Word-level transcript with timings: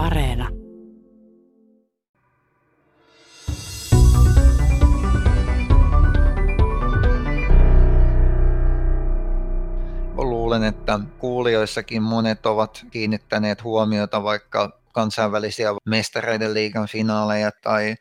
Areena. 0.00 0.48
Luulen, 10.16 10.64
että 10.64 11.00
kuulijoissakin 11.18 12.02
monet 12.02 12.46
ovat 12.46 12.86
kiinnittäneet 12.90 13.64
huomiota 13.64 14.22
vaikka 14.22 14.80
kansainvälisiä 14.92 15.70
mestareiden 15.86 16.54
liigan 16.54 16.88
finaaleja 16.88 17.50
tai 17.62 17.94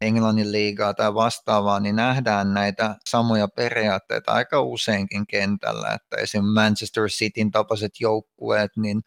Englannin 0.00 0.52
liigaa 0.52 0.94
tai 0.94 1.14
vastaavaa, 1.14 1.80
niin 1.80 1.96
nähdään 1.96 2.54
näitä 2.54 2.96
samoja 3.08 3.48
periaatteita 3.48 4.32
aika 4.32 4.60
useinkin 4.60 5.26
kentällä, 5.26 5.92
että 5.92 6.16
esim. 6.16 6.44
Manchester 6.44 7.08
Cityn 7.08 7.50
tapaiset 7.50 7.92
joukkueet 8.00 8.70
niin 8.76 9.02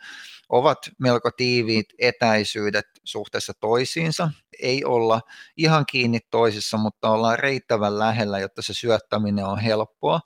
ovat 0.49 0.77
melko 0.99 1.31
tiiviit 1.31 1.85
etäisyydet 1.99 2.85
suhteessa 3.03 3.53
toisiinsa. 3.59 4.31
Ei 4.61 4.85
olla 4.85 5.21
ihan 5.57 5.85
kiinni 5.85 6.19
toisissa, 6.31 6.77
mutta 6.77 7.09
ollaan 7.09 7.39
riittävän 7.39 7.99
lähellä, 7.99 8.39
jotta 8.39 8.61
se 8.61 8.73
syöttäminen 8.73 9.45
on 9.45 9.59
helppoa. 9.59 10.19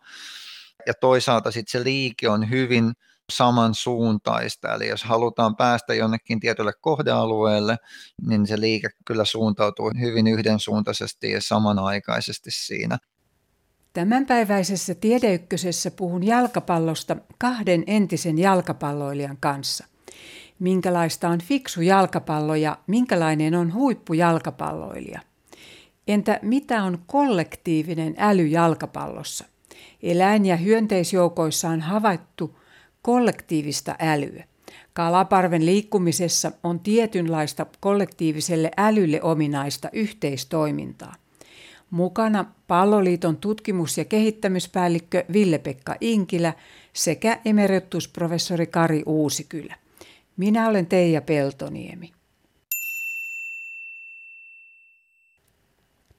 Ja 0.88 0.94
toisaalta 0.94 1.52
sitten 1.52 1.72
se 1.72 1.84
liike 1.84 2.30
on 2.30 2.50
hyvin 2.50 2.94
samansuuntaista. 3.32 4.74
Eli 4.74 4.88
jos 4.88 5.04
halutaan 5.04 5.56
päästä 5.56 5.94
jonnekin 5.94 6.40
tietylle 6.40 6.74
kohdealueelle, 6.82 7.78
niin 8.28 8.48
se 8.48 8.60
liike 8.60 8.90
kyllä 9.06 9.26
suuntautuu 9.26 9.92
hyvin 10.02 10.28
yhdensuuntaisesti 10.28 11.32
ja 11.32 11.42
samanaikaisesti 11.42 12.52
siinä. 12.52 12.98
Tämänpäiväisessä 13.94 14.96
Tiedeykkösessä 14.96 15.92
puhun 15.92 16.24
jalkapallosta 16.24 17.16
kahden 17.38 17.84
entisen 17.88 18.38
jalkapalloilijan 18.38 19.38
kanssa. 19.40 19.86
Minkälaista 20.60 21.30
on 21.30 21.40
fiksu 21.42 21.82
jalkapallo 21.82 22.56
ja 22.56 22.78
minkälainen 22.88 23.56
on 23.56 23.74
huippujalkapalloilija? 23.74 25.22
Entä 26.08 26.40
mitä 26.42 26.84
on 26.84 27.04
kollektiivinen 27.08 28.16
äly 28.18 28.48
jalkapallossa? 28.48 29.46
Eläin- 30.04 30.46
ja 30.46 30.56
hyönteisjoukoissa 30.56 31.70
on 31.70 31.82
havaittu 31.82 32.60
kollektiivista 33.08 33.96
älyä. 34.00 34.44
Kalaparven 34.94 35.66
liikkumisessa 35.66 36.52
on 36.64 36.80
tietynlaista 36.80 37.66
kollektiiviselle 37.80 38.72
älylle 38.78 39.22
ominaista 39.22 39.90
yhteistoimintaa. 39.94 41.16
Mukana 41.90 42.46
Palloliiton 42.68 43.38
tutkimus- 43.38 43.98
ja 43.98 44.06
kehittämispäällikkö 44.06 45.26
Ville-Pekka 45.34 45.96
Inkilä 46.02 46.54
sekä 46.94 47.40
emeritusprofessori 47.46 48.68
Kari 48.68 49.04
Uusikylä. 49.06 49.76
Minä 50.38 50.70
olen 50.70 50.86
Teija 50.86 51.22
Peltoniemi. 51.22 52.17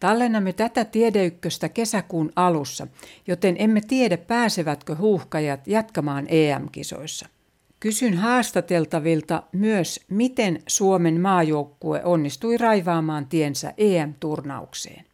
Tallennamme 0.00 0.52
tätä 0.52 0.84
tiedeykköstä 0.84 1.68
kesäkuun 1.68 2.32
alussa, 2.36 2.86
joten 3.26 3.56
emme 3.58 3.80
tiedä 3.80 4.16
pääsevätkö 4.16 4.96
huuhkajat 4.96 5.68
jatkamaan 5.68 6.26
EM-kisoissa. 6.28 7.28
Kysyn 7.80 8.16
haastateltavilta 8.16 9.42
myös, 9.52 10.00
miten 10.08 10.62
Suomen 10.68 11.20
maajoukkue 11.20 12.04
onnistui 12.04 12.56
raivaamaan 12.56 13.26
tiensä 13.26 13.74
EM-turnaukseen. 13.76 15.04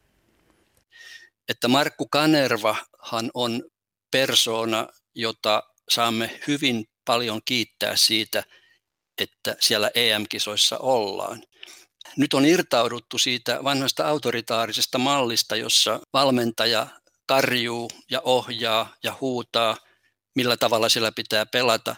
Että 1.48 1.68
Markku 1.68 2.08
Kanervahan 2.08 3.30
on 3.34 3.62
persona, 4.10 4.88
jota 5.14 5.62
saamme 5.88 6.40
hyvin 6.46 6.84
paljon 7.04 7.40
kiittää 7.44 7.96
siitä, 7.96 8.44
että 9.18 9.56
siellä 9.60 9.90
EM-kisoissa 9.94 10.78
ollaan. 10.78 11.42
Nyt 12.16 12.34
on 12.34 12.44
irtauduttu 12.44 13.18
siitä 13.18 13.64
vanhasta 13.64 14.08
autoritaarisesta 14.08 14.98
mallista, 14.98 15.56
jossa 15.56 16.00
valmentaja 16.12 16.86
tarjuu 17.26 17.90
ja 18.10 18.20
ohjaa 18.24 18.94
ja 19.02 19.16
huutaa, 19.20 19.76
millä 20.34 20.56
tavalla 20.56 20.88
siellä 20.88 21.12
pitää 21.12 21.46
pelata. 21.46 21.96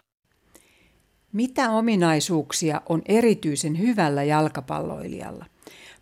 Mitä 1.32 1.70
ominaisuuksia 1.70 2.80
on 2.88 3.02
erityisen 3.08 3.78
hyvällä 3.78 4.22
jalkapalloilijalla? 4.22 5.46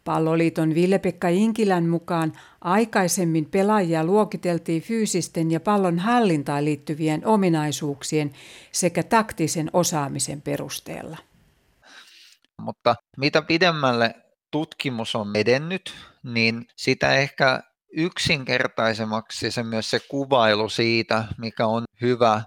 Palloliiton 0.04 0.74
Ville-Pekka 0.74 1.28
Inkilän 1.28 1.88
mukaan 1.88 2.32
aikaisemmin 2.60 3.46
pelaajia 3.46 4.04
luokiteltiin 4.04 4.82
fyysisten 4.82 5.50
ja 5.50 5.60
pallon 5.60 5.98
hallintaan 5.98 6.64
liittyvien 6.64 7.26
ominaisuuksien 7.26 8.32
sekä 8.72 9.02
taktisen 9.02 9.70
osaamisen 9.72 10.42
perusteella. 10.42 11.18
Mutta 12.62 12.94
mitä 13.16 13.42
pidemmälle 13.42 14.14
tutkimus 14.50 15.14
on 15.14 15.36
edennyt, 15.36 15.94
niin 16.22 16.66
sitä 16.76 17.14
ehkä 17.14 17.62
yksinkertaisemmaksi 17.92 19.50
se 19.50 19.62
myös 19.62 19.90
se 19.90 20.00
kuvailu 20.08 20.68
siitä, 20.68 21.24
mikä 21.38 21.66
on 21.66 21.84
hyvä 22.00 22.42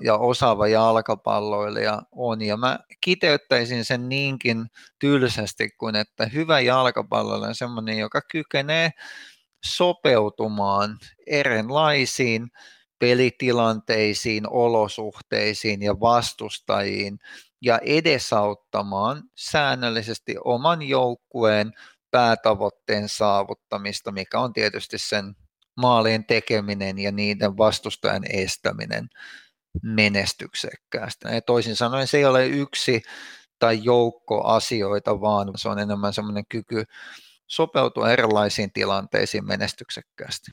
ja 0.00 0.16
osaava 0.16 0.68
jalkapalloilija 0.68 2.02
on. 2.12 2.42
Ja 2.42 2.56
mä 2.56 2.78
kiteyttäisin 3.00 3.84
sen 3.84 4.08
niinkin 4.08 4.66
tylsästi 4.98 5.70
kuin, 5.70 5.96
että 5.96 6.26
hyvä 6.26 6.60
jalkapalloilija 6.60 7.48
on 7.48 7.54
sellainen, 7.54 7.98
joka 7.98 8.20
kykenee 8.30 8.90
sopeutumaan 9.64 10.98
erilaisiin 11.26 12.48
pelitilanteisiin, 12.98 14.48
olosuhteisiin 14.50 15.82
ja 15.82 16.00
vastustajiin 16.00 17.18
ja 17.64 17.78
edesauttamaan 17.82 19.22
säännöllisesti 19.34 20.36
oman 20.44 20.82
joukkueen 20.82 21.72
päätavoitteen 22.10 23.08
saavuttamista, 23.08 24.12
mikä 24.12 24.40
on 24.40 24.52
tietysti 24.52 24.98
sen 24.98 25.36
maalien 25.76 26.24
tekeminen 26.24 26.98
ja 26.98 27.12
niiden 27.12 27.56
vastustajan 27.56 28.24
estäminen 28.30 29.08
menestyksekkäästi. 29.82 31.28
Ja 31.28 31.42
toisin 31.42 31.76
sanoen 31.76 32.06
se 32.06 32.18
ei 32.18 32.24
ole 32.24 32.46
yksi 32.46 33.02
tai 33.58 33.80
joukko 33.82 34.44
asioita, 34.44 35.20
vaan 35.20 35.52
se 35.56 35.68
on 35.68 35.78
enemmän 35.78 36.12
semmoinen 36.12 36.46
kyky 36.48 36.84
sopeutua 37.46 38.10
erilaisiin 38.10 38.72
tilanteisiin 38.72 39.46
menestyksekkäästi. 39.46 40.50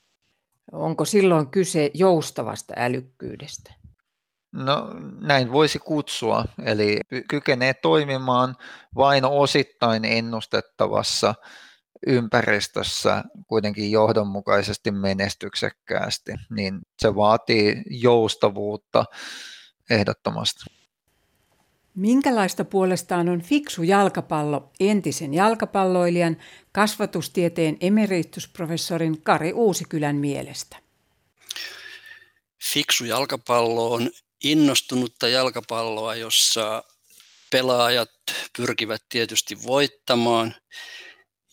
Onko 0.72 1.06
silloin 1.06 1.48
kyse 1.48 1.92
joustavasta 1.94 2.74
älykkyydestä? 2.78 3.81
No 4.52 4.88
näin 5.22 5.52
voisi 5.52 5.80
kutsua, 5.80 6.46
eli 6.66 7.00
kykenee 7.28 7.74
toimimaan 7.74 8.56
vain 8.96 9.26
osittain 9.26 10.06
ennustettavassa 10.06 11.36
ympäristössä 12.08 13.24
kuitenkin 13.48 13.92
johdonmukaisesti 13.92 14.92
menestyksekkäästi, 14.92 16.32
niin 16.50 16.80
se 17.00 17.16
vaatii 17.16 17.84
joustavuutta 17.90 19.06
ehdottomasti. 19.90 20.64
Minkälaista 21.96 22.66
puolestaan 22.66 23.30
on 23.30 23.42
fiksu 23.42 23.84
jalkapallo 23.84 24.72
entisen 24.80 25.34
jalkapalloilijan, 25.34 26.38
kasvatustieteen 26.72 27.78
emeritusprofessorin 27.82 29.22
Kari 29.22 29.54
Uusikylän 29.54 30.16
mielestä? 30.16 30.78
Fiksu 32.74 33.06
jalkapallo 33.06 33.94
on 33.94 34.10
innostunutta 34.44 35.28
jalkapalloa, 35.28 36.16
jossa 36.16 36.84
pelaajat 37.52 38.10
pyrkivät 38.58 39.02
tietysti 39.10 39.64
voittamaan. 39.64 40.56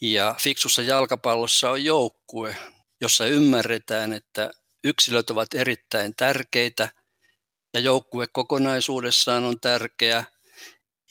Ja 0.01 0.35
fiksussa 0.41 0.83
jalkapallossa 0.83 1.71
on 1.71 1.85
joukkue, 1.85 2.57
jossa 3.01 3.27
ymmärretään, 3.27 4.13
että 4.13 4.51
yksilöt 4.85 5.31
ovat 5.31 5.55
erittäin 5.55 6.15
tärkeitä 6.17 6.89
ja 7.75 7.81
joukkue 7.81 8.27
kokonaisuudessaan 8.33 9.45
on 9.45 9.61
tärkeä. 9.61 10.25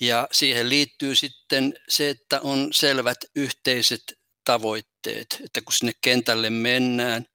Ja 0.02 0.28
siihen 0.32 0.70
liittyy 0.70 1.16
sitten 1.16 1.74
se, 1.90 2.10
että 2.10 2.42
on 2.42 2.70
selvät 2.72 3.18
yhteiset 3.36 4.02
tavoitteet, 4.44 5.42
että 5.46 5.62
kun 5.62 5.74
sinne 5.74 5.92
kentälle 6.02 6.50
mennään, 6.50 7.26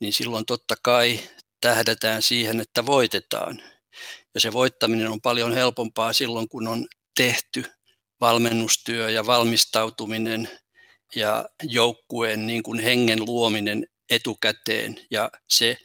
niin 0.00 0.12
silloin 0.12 0.46
totta 0.46 0.74
kai 0.82 1.20
tähdätään 1.60 2.22
siihen, 2.22 2.60
että 2.60 2.86
voitetaan. 2.86 3.62
Ja 4.34 4.40
se 4.40 4.52
voittaminen 4.52 5.08
on 5.08 5.20
paljon 5.20 5.54
helpompaa 5.54 6.12
silloin, 6.12 6.48
kun 6.48 6.68
on 6.68 6.86
tehty 7.16 7.64
valmennustyö 8.20 9.10
ja 9.10 9.26
valmistautuminen 9.26 10.48
ja 11.14 11.48
joukkueen 11.62 12.46
niin 12.46 12.62
kuin 12.62 12.80
hengen 12.80 13.24
luominen 13.24 13.86
etukäteen. 14.10 15.00
Ja 15.10 15.30
se 15.48 15.76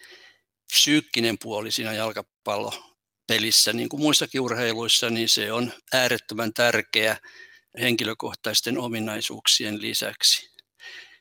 psyykkinen 0.74 1.38
puoli 1.44 1.72
siinä 1.72 1.94
jalkapallopelissä, 1.94 3.74
niin 3.74 3.90
kuin 3.90 4.01
muissakin 4.01 4.42
urheiluissa, 4.42 5.10
niin 5.10 5.30
se 5.30 5.51
on 5.51 5.72
äärettömän 5.94 6.54
tärkeä 6.54 7.18
henkilökohtaisten 7.80 8.78
ominaisuuksien 8.78 9.81
lisäksi. 9.81 10.54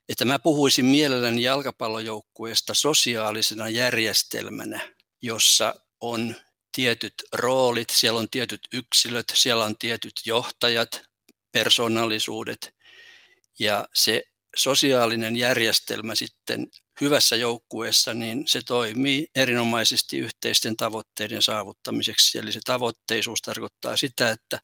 Että 0.09 0.25
mä 0.25 0.39
puhuisin 0.39 0.85
mielelläni 0.85 1.43
jalkapallojoukkueesta 1.43 2.75
sosiaalisena 2.75 3.69
järjestelmänä, 3.69 4.81
jossa 5.23 5.75
on 6.01 6.37
tietyt 6.73 7.15
roolit, 7.33 7.91
siellä 7.91 8.21
on 8.21 8.29
tietyt 8.31 8.69
yksilöt, 8.73 9.27
siellä 9.35 9.65
on 9.65 9.77
tietyt 9.79 10.13
johtajat, 10.27 11.03
persoonallisuudet 11.53 12.75
ja 13.59 13.89
se 13.95 14.23
sosiaalinen 14.57 15.37
järjestelmä 15.37 16.15
sitten 16.15 16.67
hyvässä 17.01 17.37
joukkueessa, 17.37 18.15
niin 18.15 18.43
se 18.47 18.61
toimii 18.67 19.27
erinomaisesti 19.37 20.19
yhteisten 20.19 20.77
tavoitteiden 20.77 21.43
saavuttamiseksi. 21.43 22.39
Eli 22.39 22.53
se 22.53 22.61
tavoitteisuus 22.65 23.43
tarkoittaa 23.43 23.97
sitä, 23.97 24.31
että 24.31 24.61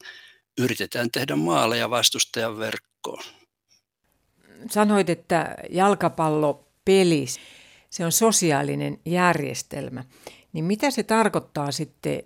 yritetään 0.57 1.11
tehdä 1.11 1.35
maaleja 1.35 1.89
vastustajan 1.89 2.57
verkkoon. 2.59 3.23
Sanoit, 4.71 5.09
että 5.09 5.55
jalkapallopeli, 5.69 7.25
se 7.89 8.05
on 8.05 8.11
sosiaalinen 8.11 8.99
järjestelmä. 9.05 10.03
Niin 10.53 10.65
mitä 10.65 10.91
se 10.91 11.03
tarkoittaa 11.03 11.71
sitten 11.71 12.23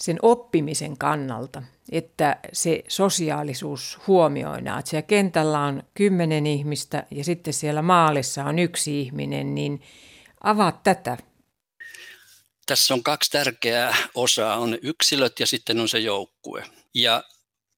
sen 0.00 0.18
oppimisen 0.22 0.98
kannalta, 0.98 1.62
että 1.92 2.36
se 2.52 2.84
sosiaalisuus 2.88 3.98
huomioidaan. 4.06 4.78
Että 4.78 4.90
siellä 4.90 5.06
kentällä 5.06 5.60
on 5.60 5.82
kymmenen 5.94 6.46
ihmistä 6.46 7.06
ja 7.10 7.24
sitten 7.24 7.54
siellä 7.54 7.82
maalissa 7.82 8.44
on 8.44 8.58
yksi 8.58 9.00
ihminen, 9.00 9.54
niin 9.54 9.82
avaa 10.44 10.72
tätä. 10.72 11.16
Tässä 12.66 12.94
on 12.94 13.02
kaksi 13.02 13.30
tärkeää 13.30 13.96
osaa, 14.14 14.56
on 14.56 14.78
yksilöt 14.82 15.40
ja 15.40 15.46
sitten 15.46 15.80
on 15.80 15.88
se 15.88 15.98
joukkue. 15.98 16.64
Ja 16.94 17.24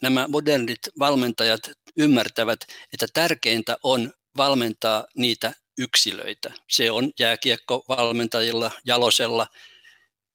nämä 0.03 0.29
modernit 0.29 0.79
valmentajat 0.99 1.61
ymmärtävät, 1.97 2.61
että 2.93 3.07
tärkeintä 3.15 3.77
on 3.83 4.13
valmentaa 4.37 5.05
niitä 5.17 5.53
yksilöitä. 5.79 6.53
Se 6.69 6.91
on 6.91 7.11
jääkiekkovalmentajilla, 7.19 8.71
Jalosella, 8.85 9.47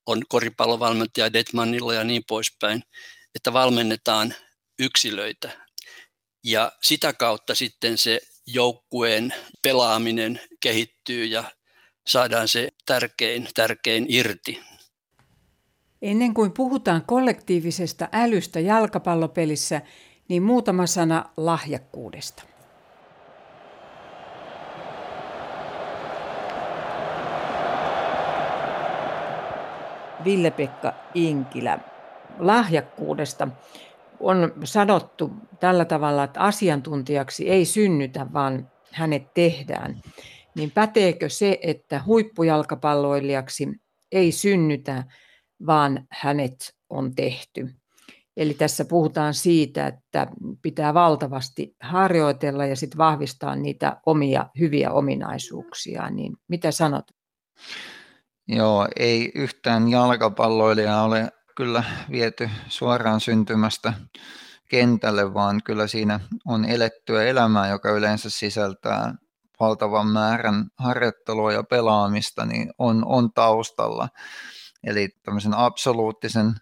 on 0.05 0.21
koripallovalmentaja 0.29 1.33
Detmanilla 1.33 1.93
ja 1.93 2.03
niin 2.03 2.23
poispäin, 2.27 2.83
että 3.35 3.53
valmennetaan 3.53 4.33
yksilöitä. 4.79 5.49
Ja 6.43 6.71
sitä 6.81 7.13
kautta 7.13 7.55
sitten 7.55 7.97
se 7.97 8.21
joukkueen 8.47 9.33
pelaaminen 9.61 10.41
kehittyy 10.59 11.25
ja 11.25 11.43
saadaan 12.07 12.47
se 12.47 12.69
tärkein, 12.85 13.47
tärkein 13.55 14.05
irti. 14.09 14.59
Ennen 16.01 16.33
kuin 16.33 16.51
puhutaan 16.51 17.05
kollektiivisesta 17.05 18.09
älystä 18.11 18.59
jalkapallopelissä, 18.59 19.81
niin 20.27 20.43
muutama 20.43 20.87
sana 20.87 21.25
lahjakkuudesta. 21.37 22.50
Ville-Pekka 30.25 30.93
Inkilä. 31.13 31.79
Lahjakkuudesta 32.39 33.47
on 34.19 34.53
sanottu 34.63 35.31
tällä 35.59 35.85
tavalla, 35.85 36.23
että 36.23 36.39
asiantuntijaksi 36.39 37.49
ei 37.49 37.65
synnytä, 37.65 38.27
vaan 38.33 38.71
hänet 38.91 39.33
tehdään. 39.33 40.01
Niin 40.55 40.71
päteekö 40.71 41.29
se, 41.29 41.59
että 41.61 42.01
huippujalkapalloilijaksi 42.05 43.67
ei 44.11 44.31
synnytä, 44.31 45.03
vaan 45.65 46.07
hänet 46.11 46.75
on 46.89 47.15
tehty? 47.15 47.69
Eli 48.37 48.53
tässä 48.53 48.85
puhutaan 48.85 49.33
siitä, 49.33 49.87
että 49.87 50.27
pitää 50.61 50.93
valtavasti 50.93 51.75
harjoitella 51.81 52.65
ja 52.65 52.75
sitten 52.75 52.97
vahvistaa 52.97 53.55
niitä 53.55 53.97
omia 54.05 54.45
hyviä 54.59 54.91
ominaisuuksia. 54.91 56.09
Niin 56.09 56.33
mitä 56.47 56.71
sanot? 56.71 57.05
Joo, 58.53 58.87
ei 58.99 59.31
yhtään 59.35 59.89
jalkapalloilijaa 59.89 61.03
ole 61.03 61.31
kyllä 61.55 61.83
viety 62.11 62.49
suoraan 62.67 63.19
syntymästä 63.19 63.93
kentälle, 64.69 65.33
vaan 65.33 65.61
kyllä 65.63 65.87
siinä 65.87 66.19
on 66.45 66.65
elettyä 66.65 67.23
elämää, 67.23 67.69
joka 67.69 67.89
yleensä 67.91 68.29
sisältää 68.29 69.15
valtavan 69.59 70.07
määrän 70.07 70.65
harjoittelua 70.77 71.53
ja 71.53 71.63
pelaamista, 71.63 72.45
niin 72.45 72.71
on, 72.77 73.05
on 73.05 73.33
taustalla. 73.33 74.09
Eli 74.83 75.09
tämmöisen 75.23 75.53
absoluuttisen 75.53 76.55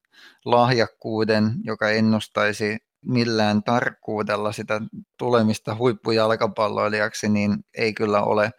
lahjakkuuden, 0.46 1.54
joka 1.64 1.90
ennustaisi 1.90 2.78
millään 3.06 3.64
tarkkuudella 3.64 4.52
sitä 4.52 4.82
tulemista 5.18 5.76
huippujalkapalloilijaksi, 5.76 7.30
niin 7.30 7.58
ei 7.78 7.94
kyllä 7.94 8.22
ole 8.22 8.52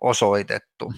osoitettu 0.00 0.92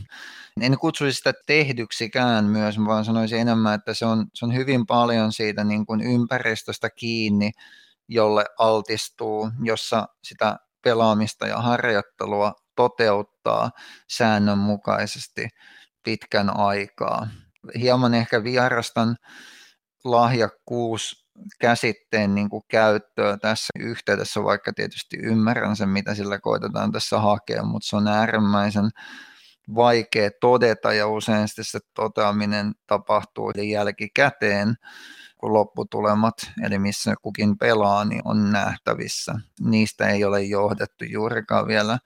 en 0.62 0.78
kutsuisi 0.78 1.16
sitä 1.16 1.32
tehdyksikään 1.46 2.44
myös, 2.44 2.78
vaan 2.78 3.04
sanoisin 3.04 3.38
enemmän, 3.38 3.74
että 3.74 3.94
se 3.94 4.06
on, 4.06 4.26
se 4.34 4.44
on 4.44 4.54
hyvin 4.54 4.86
paljon 4.86 5.32
siitä 5.32 5.64
niin 5.64 5.86
kuin 5.86 6.00
ympäristöstä 6.00 6.90
kiinni, 6.90 7.50
jolle 8.08 8.44
altistuu, 8.58 9.50
jossa 9.62 10.06
sitä 10.24 10.56
pelaamista 10.82 11.46
ja 11.46 11.58
harjoittelua 11.58 12.54
toteuttaa 12.76 13.70
säännönmukaisesti 14.10 15.48
pitkän 16.02 16.56
aikaa. 16.56 17.28
Hieman 17.78 18.14
ehkä 18.14 18.44
vierastan 18.44 19.16
lahjakkuus 20.04 21.26
käsitteen 21.60 22.34
niin 22.34 22.50
kuin 22.50 22.62
käyttöä 22.68 23.36
tässä 23.36 23.70
yhteydessä, 23.78 24.44
vaikka 24.44 24.72
tietysti 24.72 25.16
ymmärrän 25.22 25.76
sen, 25.76 25.88
mitä 25.88 26.14
sillä 26.14 26.38
koitetaan 26.38 26.92
tässä 26.92 27.18
hakea, 27.18 27.62
mutta 27.62 27.88
se 27.88 27.96
on 27.96 28.08
äärimmäisen 28.08 28.90
vaikea 29.74 30.30
todeta 30.40 30.92
ja 30.92 31.08
usein 31.08 31.48
sitten 31.48 31.64
se 31.64 31.78
toteaminen 31.94 32.72
tapahtuu 32.86 33.50
jälkikäteen, 33.50 34.74
kun 35.36 35.52
lopputulemat, 35.52 36.34
eli 36.64 36.78
missä 36.78 37.14
kukin 37.22 37.58
pelaa, 37.58 38.04
niin 38.04 38.22
on 38.24 38.52
nähtävissä. 38.52 39.34
Niistä 39.60 40.08
ei 40.08 40.24
ole 40.24 40.42
johdettu 40.42 41.04
juurikaan 41.04 41.66
vielä 41.66 41.98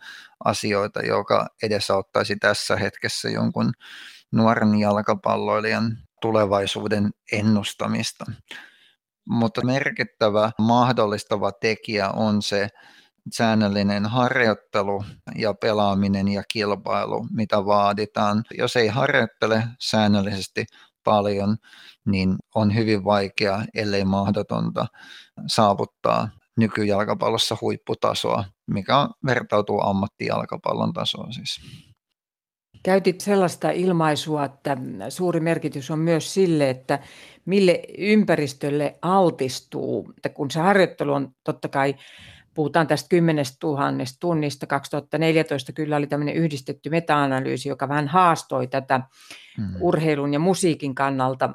asioita, 0.45 1.03
joka 1.03 1.47
edesauttaisi 1.63 2.37
tässä 2.37 2.77
hetkessä 2.77 3.29
jonkun 3.29 3.73
nuoren 4.33 4.79
jalkapalloilijan 4.79 5.99
tulevaisuuden 6.21 7.11
ennustamista. 7.33 8.25
Mutta 9.29 9.65
merkittävä 9.65 10.51
mahdollistava 10.59 11.53
tekijä 11.53 12.11
on 12.11 12.43
se, 12.43 12.69
säännöllinen 13.33 14.07
harjoittelu 14.07 15.05
ja 15.37 15.55
pelaaminen 15.55 16.29
ja 16.29 16.43
kilpailu, 16.49 17.27
mitä 17.33 17.65
vaaditaan. 17.67 18.45
Jos 18.59 18.77
ei 18.77 18.89
harjoittele 18.89 19.65
säännöllisesti 19.81 20.67
paljon, 21.05 21.57
niin 22.07 22.37
on 22.55 22.75
hyvin 22.75 23.05
vaikea, 23.05 23.65
ellei 23.75 24.05
mahdotonta 24.05 24.87
saavuttaa 25.47 26.29
nykyjalkapallossa 26.57 27.57
huipputasoa, 27.61 28.45
mikä 28.67 29.09
vertautuu 29.27 29.81
ammattijalkapallon 29.81 30.93
tasoon 30.93 31.33
siis. 31.33 31.61
Käytit 32.83 33.21
sellaista 33.21 33.71
ilmaisua, 33.71 34.45
että 34.45 34.77
suuri 35.09 35.41
merkitys 35.41 35.91
on 35.91 35.99
myös 35.99 36.35
sille, 36.35 36.71
että 36.71 36.99
mille 37.45 37.83
ympäristölle 37.99 38.99
altistuu. 39.03 40.13
Että 40.17 40.29
kun 40.29 40.51
se 40.51 40.61
harjoittelu 40.61 41.13
on 41.13 41.29
totta 41.45 41.69
kai 41.69 41.95
puhutaan 42.55 42.87
tästä 42.87 43.09
10 43.09 43.45
000 43.63 43.83
tunnista. 44.21 44.67
2014 44.67 45.73
kyllä 45.73 45.97
oli 45.97 46.07
tämmöinen 46.07 46.35
yhdistetty 46.35 46.91
meta-analyysi, 46.91 47.69
joka 47.69 47.89
vähän 47.89 48.09
haastoi 48.09 48.67
tätä 48.67 49.01
hmm. 49.57 49.77
urheilun 49.81 50.33
ja 50.33 50.39
musiikin 50.39 50.95
kannalta, 50.95 51.55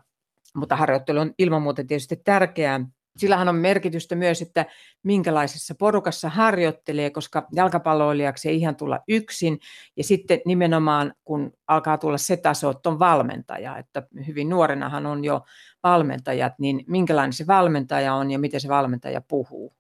mutta 0.55 0.75
harjoittelu 0.75 1.19
on 1.19 1.33
ilman 1.37 1.61
muuta 1.61 1.83
tietysti 1.83 2.15
tärkeää. 2.15 2.79
Sillähän 3.17 3.49
on 3.49 3.55
merkitystä 3.55 4.15
myös, 4.15 4.41
että 4.41 4.65
minkälaisessa 5.03 5.75
porukassa 5.75 6.29
harjoittelee, 6.29 7.09
koska 7.09 7.47
jalkapalloilijaksi 7.55 8.49
ei 8.49 8.57
ihan 8.57 8.75
tulla 8.75 8.99
yksin. 9.07 9.59
Ja 9.97 10.03
sitten 10.03 10.41
nimenomaan, 10.45 11.13
kun 11.23 11.51
alkaa 11.67 11.97
tulla 11.97 12.17
se 12.17 12.37
taso, 12.37 12.69
että 12.69 12.89
on 12.89 12.99
valmentaja, 12.99 13.77
että 13.77 14.03
hyvin 14.27 14.49
nuorenahan 14.49 15.05
on 15.05 15.23
jo 15.23 15.41
valmentajat, 15.83 16.53
niin 16.59 16.83
minkälainen 16.87 17.33
se 17.33 17.47
valmentaja 17.47 18.13
on 18.13 18.31
ja 18.31 18.39
miten 18.39 18.61
se 18.61 18.67
valmentaja 18.67 19.21
puhuu. 19.21 19.73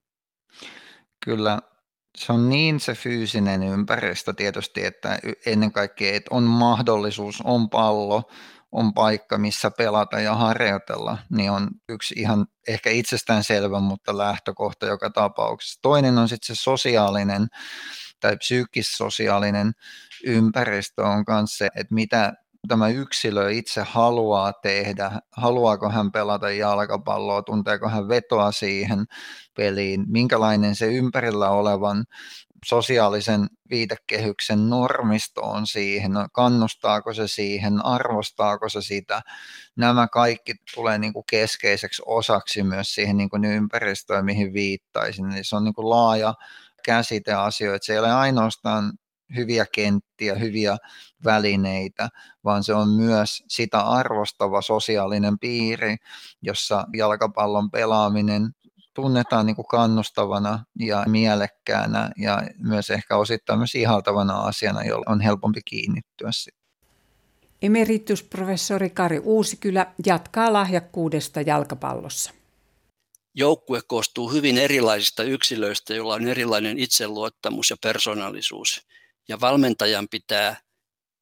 Kyllä 1.25 1.59
se 2.17 2.33
on 2.33 2.49
niin 2.49 2.79
se 2.79 2.93
fyysinen 2.93 3.63
ympäristö 3.63 4.33
tietysti, 4.33 4.85
että 4.85 5.19
ennen 5.45 5.71
kaikkea 5.71 6.15
että 6.15 6.35
on 6.35 6.43
mahdollisuus, 6.43 7.41
on 7.43 7.69
pallo, 7.69 8.23
on 8.71 8.93
paikka, 8.93 9.37
missä 9.37 9.71
pelata 9.71 10.19
ja 10.19 10.35
harjoitella, 10.35 11.17
niin 11.29 11.51
on 11.51 11.67
yksi 11.89 12.15
ihan 12.17 12.45
ehkä 12.67 12.89
itsestäänselvä, 12.89 13.79
mutta 13.79 14.17
lähtökohta 14.17 14.85
joka 14.85 15.09
tapauksessa. 15.09 15.79
Toinen 15.81 16.17
on 16.17 16.29
sitten 16.29 16.55
se 16.55 16.61
sosiaalinen 16.61 17.47
tai 18.19 18.37
psyykkis-sosiaalinen 18.37 19.71
ympäristö 20.23 21.03
on 21.03 21.23
myös 21.27 21.57
se, 21.57 21.69
että 21.75 21.93
mitä 21.93 22.33
tämä 22.67 22.89
yksilö 22.89 23.51
itse 23.51 23.83
haluaa 23.87 24.53
tehdä, 24.53 25.11
haluaako 25.31 25.89
hän 25.89 26.11
pelata 26.11 26.51
jalkapalloa, 26.51 27.41
tunteeko 27.41 27.89
hän 27.89 28.07
vetoa 28.07 28.51
siihen 28.51 29.05
peliin, 29.55 30.05
minkälainen 30.07 30.75
se 30.75 30.85
ympärillä 30.85 31.49
olevan 31.49 32.05
sosiaalisen 32.65 33.47
viitekehyksen 33.69 34.69
normisto 34.69 35.41
on 35.41 35.67
siihen, 35.67 36.11
kannustaako 36.33 37.13
se 37.13 37.27
siihen, 37.27 37.85
arvostaako 37.85 38.69
se 38.69 38.81
sitä. 38.81 39.21
Nämä 39.75 40.07
kaikki 40.07 40.53
tulee 40.75 40.97
niin 40.97 41.13
kuin 41.13 41.25
keskeiseksi 41.29 42.01
osaksi 42.05 42.63
myös 42.63 42.93
siihen 42.95 43.17
niin 43.17 43.29
kuin 43.29 43.45
ympäristöön, 43.45 44.25
mihin 44.25 44.53
viittaisin. 44.53 45.31
Eli 45.31 45.43
se 45.43 45.55
on 45.55 45.63
niin 45.63 45.73
kuin 45.73 45.89
laaja 45.89 46.33
käsite 46.85 47.33
asioita. 47.33 47.85
Se 47.85 47.93
ei 47.93 47.99
ole 47.99 48.11
ainoastaan 48.11 48.93
hyviä 49.35 49.65
kenttiä, 49.71 50.35
hyviä 50.35 50.77
välineitä, 51.23 52.09
vaan 52.43 52.63
se 52.63 52.73
on 52.73 52.89
myös 52.89 53.43
sitä 53.47 53.79
arvostava 53.79 54.61
sosiaalinen 54.61 55.39
piiri, 55.39 55.95
jossa 56.41 56.85
jalkapallon 56.93 57.71
pelaaminen 57.71 58.49
tunnetaan 58.93 59.45
niin 59.45 59.55
kuin 59.55 59.67
kannustavana 59.67 60.63
ja 60.79 61.03
mielekkäänä 61.07 62.11
ja 62.17 62.43
myös 62.57 62.89
ehkä 62.89 63.17
osittain 63.17 63.59
myös 63.59 63.75
ihaltavana 63.75 64.39
asiana, 64.39 64.83
jolla 64.83 65.05
on 65.07 65.21
helpompi 65.21 65.61
kiinnittyä 65.65 66.29
sitten. 66.31 66.59
Emeritusprofessori 67.61 68.89
Kari 68.89 69.19
Uusikylä 69.19 69.93
jatkaa 70.05 70.53
lahjakkuudesta 70.53 71.41
jalkapallossa. 71.41 72.31
Joukkue 73.35 73.81
koostuu 73.87 74.31
hyvin 74.31 74.57
erilaisista 74.57 75.23
yksilöistä, 75.23 75.93
joilla 75.93 76.13
on 76.13 76.27
erilainen 76.27 76.79
itseluottamus 76.79 77.69
ja 77.69 77.75
persoonallisuus. 77.83 78.87
Ja 79.29 79.41
valmentajan 79.41 80.07
pitää 80.09 80.61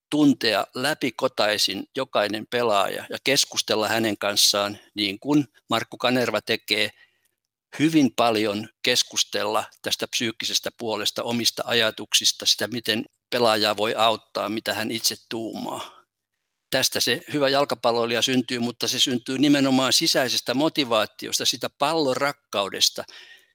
tuntea 0.09 0.67
läpikotaisin 0.75 1.89
jokainen 1.95 2.47
pelaaja 2.49 3.05
ja 3.09 3.17
keskustella 3.23 3.87
hänen 3.87 4.17
kanssaan, 4.17 4.77
niin 4.95 5.19
kuin 5.19 5.47
Markku 5.69 5.97
Kanerva 5.97 6.41
tekee– 6.41 6.89
hyvin 7.79 8.13
paljon 8.15 8.69
keskustella 8.83 9.63
tästä 9.81 10.07
psyykkisestä 10.07 10.69
puolesta, 10.77 11.23
omista 11.23 11.63
ajatuksista, 11.65 12.45
sitä 12.45 12.67
miten 12.67 13.05
pelaaja 13.29 13.77
voi 13.77 13.95
auttaa, 13.95 14.49
mitä 14.49 14.73
hän 14.73 14.91
itse 14.91 15.15
tuumaa. 15.29 15.97
Tästä 16.69 16.99
se 16.99 17.21
hyvä 17.33 17.49
jalkapalloilija 17.49 18.21
syntyy, 18.21 18.59
mutta 18.59 18.87
se 18.87 18.99
syntyy 18.99 19.37
nimenomaan 19.37 19.93
sisäisestä 19.93 20.53
motivaatiosta, 20.53 21.45
sitä 21.45 21.69
pallon 21.69 22.17
rakkaudesta, 22.17 23.03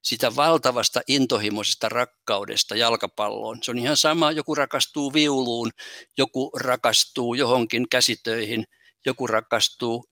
sitä 0.02 0.36
valtavasta 0.36 1.00
intohimoisesta 1.08 1.88
rakkaudesta 1.88 2.76
jalkapalloon. 2.76 3.58
Se 3.62 3.70
on 3.70 3.78
ihan 3.78 3.96
sama, 3.96 4.32
joku 4.32 4.54
rakastuu 4.54 5.12
viuluun, 5.12 5.70
joku 6.18 6.50
rakastuu 6.60 7.34
johonkin 7.34 7.88
käsitöihin, 7.88 8.64
joku 9.06 9.26
rakastuu 9.26 10.04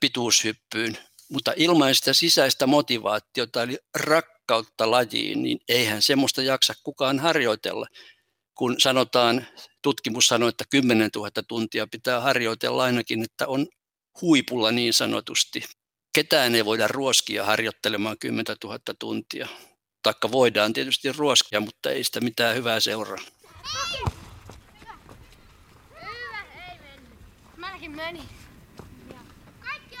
pituushyppyyn, 0.00 0.98
mutta 1.32 1.52
ilman 1.56 1.94
sitä 1.94 2.12
sisäistä 2.12 2.66
motivaatiota 2.66 3.62
eli 3.62 3.78
rakkautta 3.94 4.90
lajiin, 4.90 5.42
niin 5.42 5.58
eihän 5.68 6.02
semmoista 6.02 6.42
jaksa 6.42 6.74
kukaan 6.82 7.18
harjoitella. 7.18 7.86
Kun 8.54 8.76
sanotaan, 8.78 9.46
tutkimus 9.82 10.26
sanoo, 10.26 10.48
että 10.48 10.64
10 10.70 11.10
000 11.16 11.30
tuntia 11.48 11.86
pitää 11.86 12.20
harjoitella 12.20 12.82
ainakin, 12.82 13.22
että 13.22 13.46
on 13.46 13.66
huipulla 14.20 14.72
niin 14.72 14.92
sanotusti. 14.92 15.64
Ketään 16.14 16.54
ei 16.54 16.64
voida 16.64 16.88
ruoskia 16.88 17.44
harjoittelemaan 17.44 18.18
10 18.18 18.56
000 18.64 18.78
tuntia. 18.98 19.48
Taikka 20.02 20.32
voidaan 20.32 20.72
tietysti 20.72 21.12
ruoskia, 21.12 21.60
mutta 21.60 21.90
ei 21.90 22.04
sitä 22.04 22.20
mitään 22.20 22.56
hyvää 22.56 22.80
seuraa. 22.80 23.18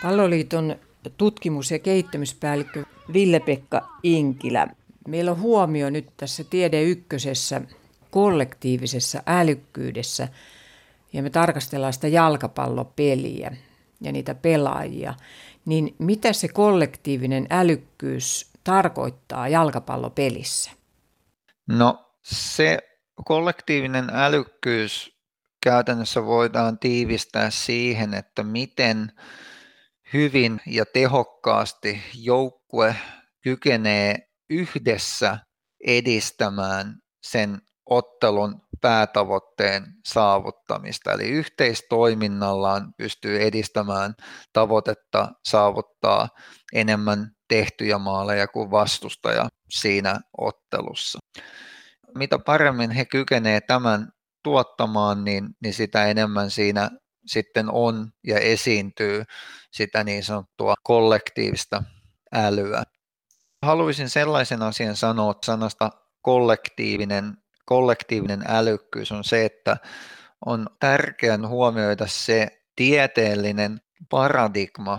Palloliiton 0.02 0.76
tutkimus- 1.16 1.70
ja 1.70 1.78
kehittämispäällikkö 1.78 2.84
Ville-Pekka 3.12 3.88
Inkilä. 4.02 4.68
Meillä 5.08 5.30
on 5.30 5.40
huomio 5.40 5.90
nyt 5.90 6.06
tässä 6.16 6.44
Tiede 6.44 6.82
Ykkösessä 6.82 7.60
kollektiivisessa 8.10 9.22
älykkyydessä 9.26 10.28
ja 11.12 11.22
me 11.22 11.30
tarkastellaan 11.30 11.92
sitä 11.92 12.08
jalkapallopeliä 12.08 13.56
ja 14.00 14.12
niitä 14.12 14.34
pelaajia. 14.34 15.14
Niin 15.64 15.96
mitä 15.98 16.32
se 16.32 16.48
kollektiivinen 16.48 17.46
älykkyys 17.50 18.52
tarkoittaa 18.64 19.48
jalkapallopelissä? 19.48 20.70
No 21.68 22.16
se 22.22 22.78
kollektiivinen 23.24 24.10
älykkyys 24.10 25.14
käytännössä 25.62 26.24
voidaan 26.24 26.78
tiivistää 26.78 27.50
siihen, 27.50 28.14
että 28.14 28.42
miten 28.42 29.12
hyvin 30.12 30.60
ja 30.66 30.84
tehokkaasti 30.86 32.02
joukkue 32.14 32.96
kykenee 33.42 34.28
yhdessä 34.50 35.38
edistämään 35.86 36.96
sen 37.22 37.60
ottelun 37.86 38.60
päätavoitteen 38.80 39.84
saavuttamista. 40.04 41.12
Eli 41.12 41.28
yhteistoiminnallaan 41.28 42.94
pystyy 42.98 43.42
edistämään 43.42 44.14
tavoitetta 44.52 45.32
saavuttaa 45.44 46.28
enemmän 46.72 47.30
tehtyjä 47.48 47.98
maaleja 47.98 48.48
kuin 48.48 48.70
vastustaja 48.70 49.48
siinä 49.70 50.20
ottelussa. 50.38 51.18
Mitä 52.14 52.38
paremmin 52.38 52.90
he 52.90 53.04
kykenevät 53.04 53.66
tämän 53.66 54.12
tuottamaan, 54.42 55.24
niin, 55.24 55.48
niin 55.62 55.74
sitä 55.74 56.06
enemmän 56.06 56.50
siinä 56.50 56.90
sitten 57.26 57.70
on 57.70 58.12
ja 58.26 58.38
esiintyy 58.38 59.24
sitä 59.72 60.04
niin 60.04 60.24
sanottua 60.24 60.74
kollektiivista 60.82 61.82
älyä. 62.32 62.82
Haluaisin 63.62 64.08
sellaisen 64.08 64.62
asian 64.62 64.96
sanoa 64.96 65.34
sanasta 65.44 65.90
kollektiivinen, 66.22 67.36
kollektiivinen 67.64 68.44
älykkyys 68.48 69.12
on 69.12 69.24
se, 69.24 69.44
että 69.44 69.76
on 70.46 70.66
tärkeää 70.80 71.48
huomioida 71.48 72.06
se 72.06 72.48
tieteellinen 72.76 73.80
paradigma. 74.10 74.98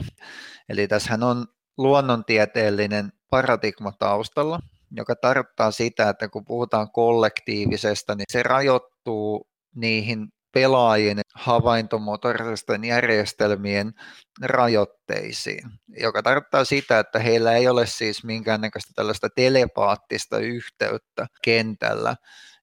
Eli 0.70 0.88
tässähän 0.88 1.24
on 1.24 1.46
luonnontieteellinen 1.78 3.12
paradigma 3.30 3.92
taustalla, 3.92 4.60
joka 4.92 5.16
tarkoittaa 5.16 5.72
sitä, 5.72 6.10
että 6.10 6.28
kun 6.28 6.46
puhutaan 6.46 6.92
kollektiivisesta, 6.92 8.16
niin 8.16 8.26
se 8.32 8.44
rajoittuu 8.44 9.50
niihin 9.76 10.28
pelaajien 10.54 11.22
havaintomotoristen 11.36 12.84
järjestelmien 12.84 13.94
rajoitteisiin, 14.42 15.70
joka 15.88 16.24
tarkoittaa 16.24 16.66
sitä, 16.66 17.00
että 17.00 17.20
heillä 17.20 17.54
ei 17.54 17.68
ole 17.68 17.86
siis 17.86 18.24
minkäännäköistä 18.24 18.94
tällaista 18.96 19.30
telepaattista 19.36 20.40
yhteyttä 20.40 21.28
kentällä. 21.44 22.16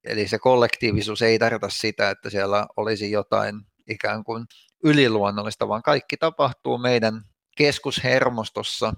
Eli 0.05 0.29
se 0.29 0.39
kollektiivisuus 0.39 1.23
ei 1.23 1.39
tarkoita 1.39 1.69
sitä, 1.71 2.11
että 2.11 2.31
siellä 2.31 2.67
olisi 2.77 3.11
jotain 3.11 3.55
ikään 3.89 4.25
kuin 4.25 4.45
yliluonnollista, 4.85 5.69
vaan 5.69 5.83
kaikki 5.83 6.17
tapahtuu 6.17 6.79
meidän 6.79 7.23
keskushermostossa 7.57 8.95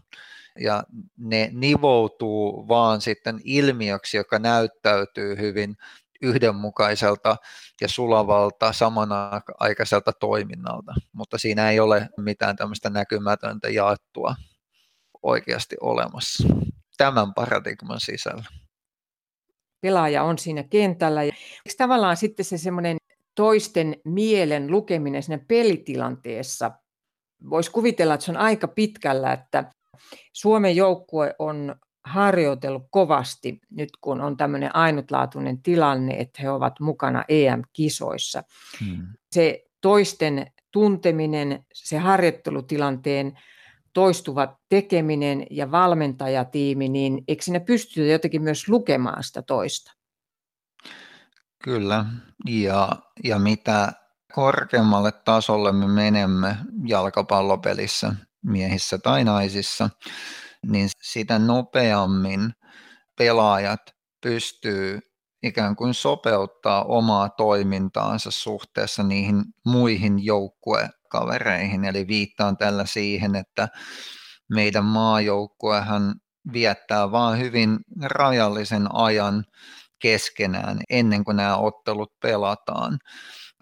ja 0.61 0.85
ne 1.19 1.51
nivoutuu 1.53 2.69
vaan 2.69 3.01
sitten 3.01 3.41
ilmiöksi, 3.45 4.17
joka 4.17 4.39
näyttäytyy 4.39 5.37
hyvin 5.37 5.77
yhdenmukaiselta 6.23 7.37
ja 7.81 7.89
sulavalta 7.89 8.73
samanaikaiselta 8.73 10.13
toiminnalta, 10.13 10.95
mutta 11.13 11.39
siinä 11.39 11.71
ei 11.71 11.81
ole 11.81 12.09
mitään 12.17 12.57
tämmöistä 12.57 12.91
näkymätöntä 12.91 13.69
jaettua 13.69 14.35
oikeasti 15.23 15.77
olemassa 15.81 16.49
tämän 16.97 17.35
paradigman 17.35 18.01
sisällä. 18.01 18.64
Pelaaja 19.85 20.23
on 20.23 20.39
siinä 20.39 20.63
kentällä. 20.63 21.25
Ja 21.25 21.33
tavallaan 21.79 22.17
sitten 22.17 22.45
se 22.45 22.59
semmoinen 22.59 22.97
toisten 23.35 23.97
mielen 24.05 24.71
lukeminen 24.71 25.23
siinä 25.23 25.45
pelitilanteessa, 25.49 26.71
voisi 27.51 27.71
kuvitella, 27.71 28.15
että 28.15 28.25
se 28.25 28.31
on 28.31 28.37
aika 28.37 28.69
pitkällä, 28.69 29.33
että 29.33 29.73
Suomen 30.33 30.77
joukkue 30.77 31.35
on 31.39 31.77
harjoitellut 32.05 32.87
kovasti 32.91 33.61
nyt, 33.71 33.89
kun 34.01 34.21
on 34.21 34.37
tämmöinen 34.37 34.77
ainutlaatuinen 34.77 35.63
tilanne, 35.63 36.15
että 36.15 36.43
he 36.43 36.51
ovat 36.51 36.81
mukana 36.81 37.25
EM-kisoissa. 37.29 38.43
Hmm. 38.85 39.07
Se 39.33 39.65
toisten 39.81 40.47
tunteminen, 40.71 41.65
se 41.75 41.99
harjoittelutilanteen 41.99 43.39
toistuva 43.95 44.57
tekeminen 44.69 45.47
ja 45.51 45.71
valmentajatiimi, 45.71 46.89
niin 46.89 47.25
eikö 47.29 47.43
sinne 47.43 47.61
pystytä 47.61 48.07
jotenkin 48.07 48.43
myös 48.43 48.69
lukemaan 48.69 49.25
sitä 49.25 49.43
toista? 49.43 49.93
Kyllä, 51.65 52.05
ja, 52.49 52.89
ja 53.25 53.39
mitä 53.39 53.93
korkeammalle 54.35 55.13
tasolle 55.13 55.73
me 55.73 55.87
menemme 55.87 56.57
jalkapallopelissä, 56.87 58.15
miehissä 58.45 58.99
tai 58.99 59.25
naisissa, 59.25 59.91
niin 60.67 60.89
sitä 61.03 61.39
nopeammin 61.39 62.53
pelaajat 63.19 63.81
pystyy 64.21 65.01
ikään 65.43 65.77
kuin 65.77 65.95
sopeuttaa 65.95 66.85
omaa 66.85 67.29
toimintaansa 67.29 68.31
suhteessa 68.31 69.03
niihin 69.03 69.45
muihin 69.67 70.25
joukkuekavereihin. 71.15 71.85
Eli 71.85 72.07
viittaan 72.07 72.57
tällä 72.57 72.87
siihen, 72.87 73.37
että 73.37 73.69
meidän 74.51 74.85
maajoukkuehan 74.85 76.15
viettää 76.53 77.11
vain 77.11 77.41
hyvin 77.41 77.79
rajallisen 78.03 78.95
ajan 78.95 79.45
keskenään 79.99 80.81
ennen 80.91 81.25
kuin 81.25 81.37
nämä 81.37 81.57
ottelut 81.57 82.13
pelataan. 82.21 82.99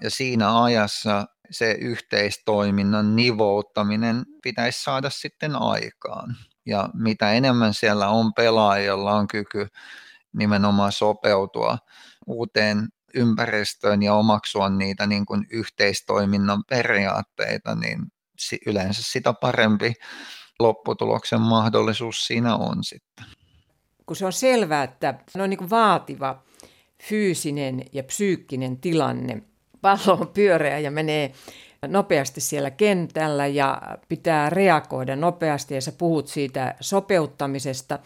Ja 0.02 0.10
siinä 0.10 0.62
ajassa 0.62 1.26
se 1.50 1.72
yhteistoiminnan 1.72 3.16
nivouttaminen 3.16 4.24
pitäisi 4.42 4.82
saada 4.82 5.10
sitten 5.10 5.56
aikaan. 5.56 6.36
Ja 6.66 6.88
mitä 6.94 7.32
enemmän 7.32 7.74
siellä 7.74 8.08
on 8.08 8.34
pelaajia, 8.34 8.86
joilla 8.86 9.12
on 9.12 9.28
kyky 9.28 9.66
nimenomaan 10.32 10.92
sopeutua 10.92 11.78
uuteen 12.26 12.88
ympäristöön 13.14 14.02
ja 14.02 14.14
omaksua 14.14 14.68
niitä 14.68 15.06
niin 15.06 15.26
kuin 15.26 15.46
yhteistoiminnan 15.50 16.64
periaatteita, 16.68 17.74
niin 17.74 18.00
yleensä 18.66 19.02
sitä 19.04 19.32
parempi 19.32 19.94
lopputuloksen 20.58 21.40
mahdollisuus 21.40 22.26
siinä 22.26 22.56
on 22.56 22.84
sitten. 22.84 23.26
Kun 24.06 24.16
se 24.16 24.26
on 24.26 24.32
selvää, 24.32 24.82
että 24.82 25.14
on 25.38 25.50
niin 25.50 25.70
vaativa 25.70 26.42
fyysinen 27.02 27.82
ja 27.92 28.02
psyykkinen 28.02 28.80
tilanne, 28.80 29.42
pallo 29.80 30.18
on 30.20 30.28
pyöreä 30.28 30.78
ja 30.78 30.90
menee 30.90 31.32
nopeasti 31.86 32.40
siellä 32.40 32.70
kentällä 32.70 33.46
ja 33.46 33.82
pitää 34.08 34.50
reagoida 34.50 35.16
nopeasti 35.16 35.74
ja 35.74 35.80
sä 35.80 35.92
puhut 35.92 36.28
siitä 36.28 36.74
sopeuttamisesta. 36.80 37.98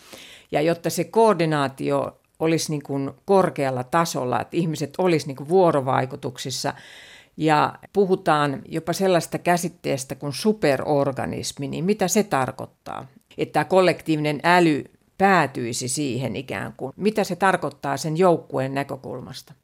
Ja 0.52 0.60
jotta 0.60 0.90
se 0.90 1.04
koordinaatio 1.04 2.20
olisi 2.38 2.70
niin 2.70 2.82
kuin 2.82 3.10
korkealla 3.24 3.84
tasolla, 3.84 4.40
että 4.40 4.56
ihmiset 4.56 4.94
olisi 4.98 5.26
niin 5.26 5.36
kuin 5.36 5.48
vuorovaikutuksissa 5.48 6.74
ja 7.36 7.74
puhutaan 7.92 8.62
jopa 8.68 8.92
sellaista 8.92 9.38
käsitteestä 9.38 10.14
kuin 10.14 10.32
superorganismi, 10.32 11.68
niin 11.68 11.84
mitä 11.84 12.08
se 12.08 12.22
tarkoittaa? 12.22 13.06
Että 13.38 13.52
tämä 13.52 13.64
kollektiivinen 13.64 14.40
äly 14.44 14.84
päätyisi 15.18 15.88
siihen 15.88 16.36
ikään 16.36 16.72
kuin. 16.76 16.92
Mitä 16.96 17.24
se 17.24 17.36
tarkoittaa 17.36 17.96
sen 17.96 18.16
joukkueen 18.16 18.74
näkökulmasta? 18.74 19.54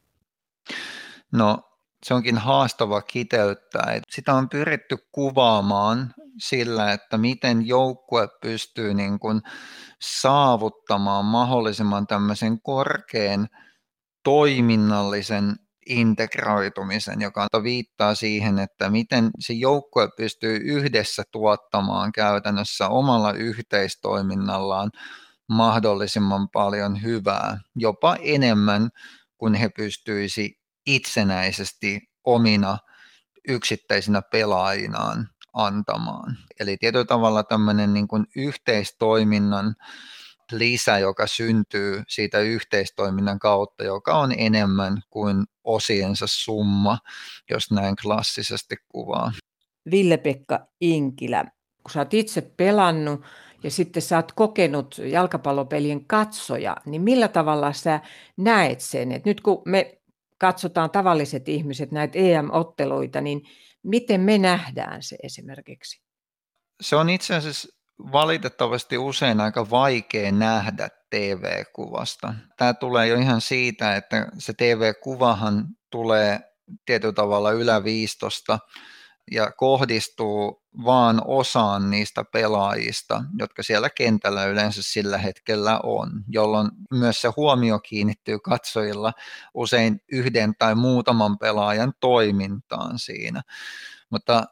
No 1.32 1.58
se 2.06 2.14
onkin 2.14 2.38
haastava 2.38 3.02
kiteyttää. 3.02 4.00
Sitä 4.10 4.34
on 4.34 4.48
pyritty 4.48 4.96
kuvaamaan 5.12 6.14
sillä, 6.38 6.92
että 6.92 7.18
miten 7.18 7.66
joukkue 7.66 8.28
pystyy 8.42 8.94
niin 8.94 9.18
kuin 9.18 9.40
saavuttamaan 10.00 11.24
mahdollisimman 11.24 12.06
tämmöisen 12.06 12.62
korkean 12.62 13.48
toiminnallisen 14.24 15.56
integroitumisen, 15.86 17.20
joka 17.20 17.48
viittaa 17.62 18.14
siihen, 18.14 18.58
että 18.58 18.90
miten 18.90 19.30
se 19.38 19.52
joukkue 19.52 20.08
pystyy 20.16 20.56
yhdessä 20.56 21.22
tuottamaan 21.32 22.12
käytännössä 22.12 22.88
omalla 22.88 23.32
yhteistoiminnallaan 23.32 24.90
mahdollisimman 25.48 26.48
paljon 26.48 27.02
hyvää, 27.02 27.58
jopa 27.76 28.16
enemmän 28.20 28.88
kuin 29.38 29.54
he 29.54 29.68
pystyisi 29.76 30.58
itsenäisesti 30.86 32.00
omina 32.24 32.78
yksittäisinä 33.48 34.22
pelaajinaan 34.32 35.28
antamaan. 35.52 36.36
Eli 36.60 36.76
tietyllä 36.76 37.04
tavalla 37.04 37.42
tämmöinen 37.42 37.94
niin 37.94 38.08
kuin 38.08 38.26
yhteistoiminnan 38.36 39.74
lisä, 40.52 40.98
joka 40.98 41.26
syntyy 41.26 42.02
siitä 42.08 42.38
yhteistoiminnan 42.38 43.38
kautta, 43.38 43.84
joka 43.84 44.18
on 44.18 44.32
enemmän 44.38 45.02
kuin 45.10 45.44
osiensa 45.64 46.26
summa, 46.28 46.98
jos 47.50 47.70
näin 47.70 47.96
klassisesti 48.02 48.76
kuvaa. 48.88 49.32
Ville-Pekka 49.90 50.66
Inkilä, 50.80 51.44
kun 51.82 51.90
sä 51.90 52.00
oot 52.00 52.14
itse 52.14 52.40
pelannut 52.40 53.24
ja 53.62 53.70
sitten 53.70 54.02
sä 54.02 54.16
oot 54.16 54.32
kokenut 54.32 55.00
jalkapallopelien 55.04 56.04
katsoja, 56.04 56.76
niin 56.86 57.02
millä 57.02 57.28
tavalla 57.28 57.72
sä 57.72 58.00
näet 58.36 58.80
sen? 58.80 59.12
Et 59.12 59.24
nyt 59.24 59.40
kun 59.40 59.62
me 59.66 59.98
katsotaan 60.38 60.90
tavalliset 60.90 61.48
ihmiset 61.48 61.92
näitä 61.92 62.18
EM-otteluita, 62.18 63.20
niin 63.20 63.42
miten 63.82 64.20
me 64.20 64.38
nähdään 64.38 65.02
se 65.02 65.16
esimerkiksi? 65.22 66.02
Se 66.80 66.96
on 66.96 67.10
itse 67.10 67.34
asiassa 67.34 67.68
valitettavasti 68.12 68.98
usein 68.98 69.40
aika 69.40 69.70
vaikea 69.70 70.32
nähdä 70.32 70.88
TV-kuvasta. 71.10 72.34
Tämä 72.56 72.74
tulee 72.74 73.06
jo 73.06 73.16
ihan 73.16 73.40
siitä, 73.40 73.96
että 73.96 74.28
se 74.38 74.52
TV-kuvahan 74.52 75.66
tulee 75.90 76.40
tietyllä 76.86 77.14
tavalla 77.14 77.52
yläviistosta 77.52 78.58
ja 79.30 79.52
kohdistuu 79.52 80.62
vaan 80.84 81.22
osaan 81.24 81.90
niistä 81.90 82.24
pelaajista, 82.32 83.24
jotka 83.38 83.62
siellä 83.62 83.90
kentällä 83.90 84.44
yleensä 84.44 84.82
sillä 84.82 85.18
hetkellä 85.18 85.80
on, 85.82 86.10
jolloin 86.28 86.70
myös 86.90 87.20
se 87.20 87.28
huomio 87.36 87.78
kiinnittyy 87.78 88.38
katsojilla 88.38 89.12
usein 89.54 90.00
yhden 90.12 90.54
tai 90.58 90.74
muutaman 90.74 91.38
pelaajan 91.38 91.92
toimintaan 92.00 92.98
siinä. 92.98 93.42
Mutta 94.10 94.44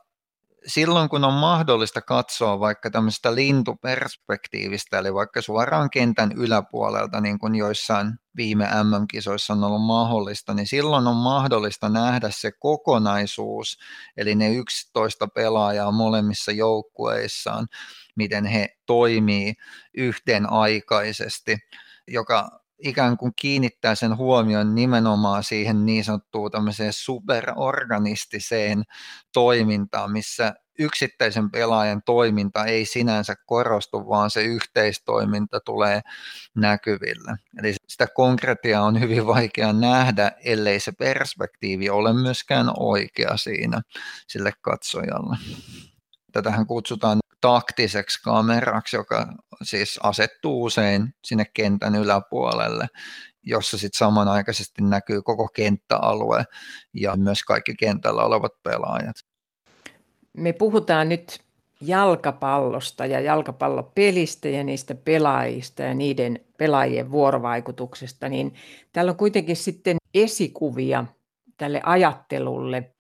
silloin 0.67 1.09
kun 1.09 1.25
on 1.25 1.33
mahdollista 1.33 2.01
katsoa 2.03 2.61
vaikka 2.61 2.91
tämmöistä 2.91 3.35
lintuperspektiivistä, 3.35 4.99
eli 4.99 5.15
vaikka 5.15 5.43
suoraan 5.43 5.91
kentän 5.91 6.33
yläpuolelta, 6.33 7.21
niin 7.21 7.39
kuin 7.39 7.55
joissain 7.55 8.13
viime 8.37 8.65
MM-kisoissa 8.65 9.53
on 9.53 9.65
ollut 9.65 9.87
mahdollista, 9.87 10.55
niin 10.55 10.67
silloin 10.67 11.07
on 11.07 11.17
mahdollista 11.17 11.89
nähdä 11.89 12.31
se 12.31 12.53
kokonaisuus, 12.53 13.79
eli 14.17 14.35
ne 14.35 14.55
11 14.55 15.29
pelaajaa 15.35 15.91
molemmissa 15.91 16.53
joukkueissaan, 16.53 17.67
miten 18.17 18.45
he 18.45 18.69
toimii 18.87 19.55
yhteenaikaisesti, 19.95 21.57
joka 22.09 22.60
ikään 22.85 23.17
kuin 23.17 23.33
kiinnittää 23.37 23.95
sen 23.95 24.17
huomion 24.17 24.75
nimenomaan 24.75 25.45
siihen 25.45 25.87
niin 25.87 26.05
sanottuun 26.05 26.51
tämmöiseen 26.51 26.93
superorganistiseen 26.93 28.83
toimintaan, 29.33 30.13
missä 30.13 30.55
yksittäisen 30.79 31.51
pelaajan 31.51 32.03
toiminta 32.07 32.65
ei 32.65 32.87
sinänsä 32.87 33.35
korostu, 33.47 34.09
vaan 34.09 34.31
se 34.31 34.43
yhteistoiminta 34.43 35.61
tulee 35.61 36.01
näkyville. 36.57 37.37
Eli 37.59 37.75
sitä 37.89 38.07
konkretiaa 38.15 38.85
on 38.85 39.01
hyvin 39.01 39.27
vaikea 39.27 39.73
nähdä, 39.73 40.33
ellei 40.45 40.81
se 40.81 40.93
perspektiivi 40.99 41.91
ole 41.91 42.13
myöskään 42.13 42.71
oikea 42.77 43.37
siinä 43.37 43.81
sille 44.29 44.53
katsojalle. 44.61 45.37
Tätähän 46.33 46.67
kutsutaan 46.67 47.19
taktiseksi 47.41 48.23
kameraksi, 48.23 48.97
joka 48.97 49.27
siis 49.63 50.01
asettuu 50.03 50.65
usein 50.65 51.15
sinne 51.25 51.45
kentän 51.55 51.95
yläpuolelle, 51.95 52.87
jossa 53.43 53.79
sitten 53.79 53.99
samanaikaisesti 53.99 54.83
näkyy 54.83 55.23
koko 55.23 55.49
kenttäalue 55.49 56.45
ja 56.95 57.17
myös 57.17 57.43
kaikki 57.43 57.75
kentällä 57.75 58.25
olevat 58.25 58.53
pelaajat. 58.63 59.17
Me 60.33 60.53
puhutaan 60.53 61.09
nyt 61.09 61.41
jalkapallosta 61.81 63.07
ja 63.07 63.21
jalkapallopelistä 63.21 64.49
ja 64.49 64.65
niistä 64.65 64.95
pelaajista 64.95 65.83
ja 65.83 65.95
niiden 65.95 66.41
pelaajien 66.59 67.11
vuorovaikutuksesta, 67.11 68.29
niin 68.29 68.55
täällä 68.93 69.11
on 69.11 69.17
kuitenkin 69.17 69.57
sitten 69.57 69.97
esikuvia 70.15 71.05
tälle 71.57 71.81
ajattelulle, 71.85 72.95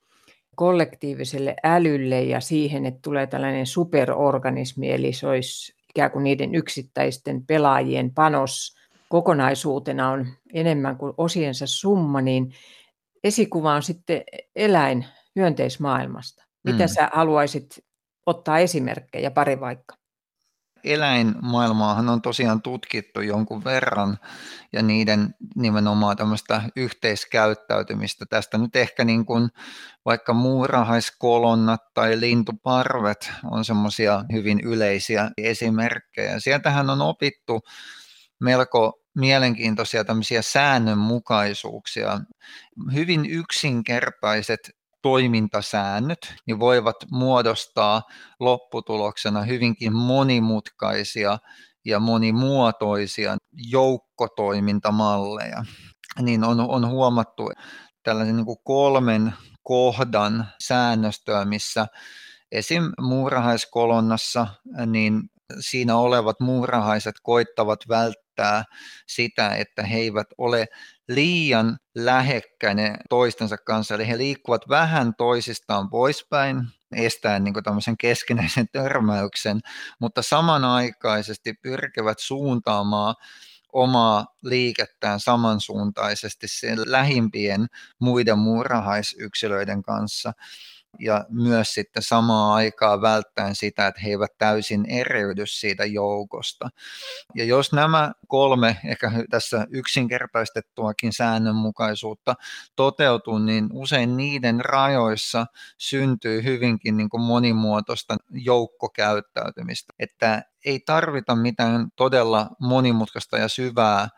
kollektiiviselle 0.60 1.54
älylle 1.64 2.22
ja 2.22 2.40
siihen, 2.40 2.86
että 2.86 3.00
tulee 3.02 3.26
tällainen 3.26 3.66
superorganismi, 3.66 4.90
eli 4.90 5.12
se 5.12 5.26
olisi 5.26 5.74
ikään 5.90 6.10
kuin 6.10 6.24
niiden 6.24 6.54
yksittäisten 6.54 7.46
pelaajien 7.46 8.14
panos 8.14 8.76
kokonaisuutena 9.08 10.10
on 10.10 10.26
enemmän 10.52 10.96
kuin 10.96 11.14
osiensa 11.16 11.66
summa, 11.66 12.20
niin 12.20 12.52
esikuva 13.24 13.74
on 13.74 13.82
sitten 13.82 14.22
eläin 14.56 15.06
hyönteismaailmasta. 15.36 16.44
Mitä 16.64 16.84
mm. 16.84 16.88
sä 16.88 17.10
haluaisit 17.12 17.84
ottaa 18.26 18.58
esimerkkejä 18.58 19.30
pari 19.30 19.60
vaikka? 19.60 19.99
Eläinmaailmaahan 20.84 22.08
on 22.08 22.22
tosiaan 22.22 22.62
tutkittu 22.62 23.20
jonkun 23.20 23.64
verran 23.64 24.18
ja 24.72 24.82
niiden 24.82 25.34
nimenomaan 25.56 26.16
tämmöistä 26.16 26.62
yhteiskäyttäytymistä. 26.76 28.26
Tästä 28.26 28.58
nyt 28.58 28.76
ehkä 28.76 29.04
niin 29.04 29.26
kuin 29.26 29.48
vaikka 30.04 30.32
muurahaiskolonnat 30.32 31.94
tai 31.94 32.20
lintuparvet 32.20 33.32
on 33.50 33.64
semmoisia 33.64 34.24
hyvin 34.32 34.60
yleisiä 34.60 35.30
esimerkkejä. 35.36 36.40
Sieltähän 36.40 36.90
on 36.90 37.02
opittu 37.02 37.60
melko 38.40 39.00
mielenkiintoisia 39.14 40.04
tämmöisiä 40.04 40.42
säännönmukaisuuksia. 40.42 42.20
Hyvin 42.94 43.26
yksinkertaiset 43.26 44.79
toimintasäännöt 45.02 46.34
niin 46.46 46.60
voivat 46.60 46.96
muodostaa 47.10 48.02
lopputuloksena 48.40 49.42
hyvinkin 49.42 49.92
monimutkaisia 49.92 51.38
ja 51.84 52.00
monimuotoisia 52.00 53.36
joukkotoimintamalleja. 53.52 55.64
Niin 56.22 56.44
on, 56.44 56.60
on 56.60 56.88
huomattu 56.88 57.50
tällaisen 58.02 58.36
niin 58.36 58.46
kuin 58.46 58.58
kolmen 58.64 59.34
kohdan 59.62 60.48
säännöstöä, 60.62 61.44
missä 61.44 61.86
esim. 62.52 62.82
muurahaiskolonnassa 63.00 64.46
niin 64.86 65.20
siinä 65.60 65.96
olevat 65.96 66.40
muurahaiset 66.40 67.14
koittavat 67.22 67.80
välttää 67.88 68.29
hyödyntää 68.40 68.64
sitä, 69.06 69.54
että 69.54 69.82
he 69.82 69.96
eivät 69.96 70.26
ole 70.38 70.66
liian 71.08 71.78
lähekkäinen 71.94 72.96
toistensa 73.10 73.56
kanssa, 73.56 73.94
eli 73.94 74.08
he 74.08 74.18
liikkuvat 74.18 74.68
vähän 74.68 75.12
toisistaan 75.18 75.90
poispäin, 75.90 76.62
estäen 76.96 77.44
niin 77.44 77.54
tämmöisen 77.64 77.96
keskinäisen 77.96 78.66
törmäyksen, 78.72 79.60
mutta 80.00 80.22
samanaikaisesti 80.22 81.54
pyrkivät 81.62 82.18
suuntaamaan 82.18 83.14
omaa 83.72 84.26
liikettään 84.42 85.20
samansuuntaisesti 85.20 86.46
lähimpien 86.86 87.66
muiden 87.98 88.38
muurahaisyksilöiden 88.38 89.82
kanssa 89.82 90.32
ja 90.98 91.24
myös 91.28 91.74
sitten 91.74 92.02
samaan 92.02 92.54
aikaan 92.54 93.02
välttäen 93.02 93.54
sitä, 93.54 93.86
että 93.86 94.00
he 94.00 94.08
eivät 94.10 94.38
täysin 94.38 94.86
eriydy 94.88 95.46
siitä 95.46 95.84
joukosta. 95.84 96.68
Ja 97.34 97.44
jos 97.44 97.72
nämä 97.72 98.12
kolme, 98.28 98.76
ehkä 98.84 99.12
tässä 99.30 99.66
yksinkertaistettuakin 99.70 101.12
säännönmukaisuutta 101.12 102.34
toteutuu, 102.76 103.38
niin 103.38 103.68
usein 103.72 104.16
niiden 104.16 104.64
rajoissa 104.64 105.46
syntyy 105.78 106.44
hyvinkin 106.44 106.96
niin 106.96 107.10
kuin 107.10 107.22
monimuotoista 107.22 108.16
joukkokäyttäytymistä, 108.30 109.92
että 109.98 110.42
ei 110.64 110.80
tarvita 110.86 111.34
mitään 111.36 111.88
todella 111.96 112.50
monimutkaista 112.60 113.38
ja 113.38 113.48
syvää 113.48 114.08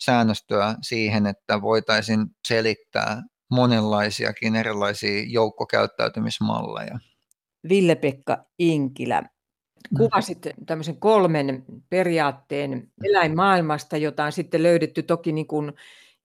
säännöstöä 0.00 0.74
siihen, 0.82 1.26
että 1.26 1.62
voitaisiin 1.62 2.26
selittää 2.48 3.22
monenlaisiakin 3.50 4.56
erilaisia 4.56 5.24
joukkokäyttäytymismalleja. 5.26 6.98
Ville-Pekka 7.68 8.44
Inkilä, 8.58 9.20
mm. 9.20 9.96
kuvasit 9.96 10.38
tämmöisen 10.66 10.96
kolmen 10.96 11.64
periaatteen 11.88 12.88
eläinmaailmasta, 13.04 13.96
jota 13.96 14.24
on 14.24 14.32
sitten 14.32 14.62
löydetty 14.62 15.02
toki 15.02 15.32
niin 15.32 15.46
kuin 15.46 15.72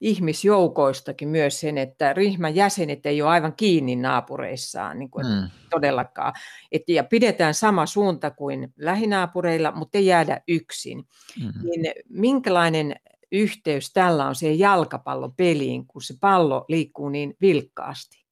ihmisjoukoistakin 0.01 1.29
myös 1.29 1.59
sen, 1.59 1.77
että 1.77 2.13
ryhmän 2.13 2.55
jäsenet 2.55 3.05
ei 3.05 3.21
ole 3.21 3.29
aivan 3.29 3.53
kiinni 3.55 3.95
naapureissaan 3.95 4.99
niin 4.99 5.09
kuin 5.09 5.25
mm. 5.25 5.49
todellakaan. 5.69 6.33
Et, 6.71 6.89
ja 6.89 7.03
pidetään 7.03 7.53
sama 7.53 7.85
suunta 7.85 8.31
kuin 8.31 8.73
lähinaapureilla, 8.77 9.71
mutta 9.71 9.97
ei 9.97 10.05
jäädä 10.05 10.41
yksin. 10.47 10.97
Mm. 11.43 11.51
Niin 11.63 11.93
minkälainen 12.09 12.95
yhteys 13.31 13.93
tällä 13.93 14.27
on 14.27 14.35
siihen 14.35 14.59
jalkapallopeliin, 14.59 15.87
kun 15.87 16.01
se 16.01 16.13
pallo 16.21 16.65
liikkuu 16.69 17.09
niin 17.09 17.33
vilkkaasti? 17.41 18.25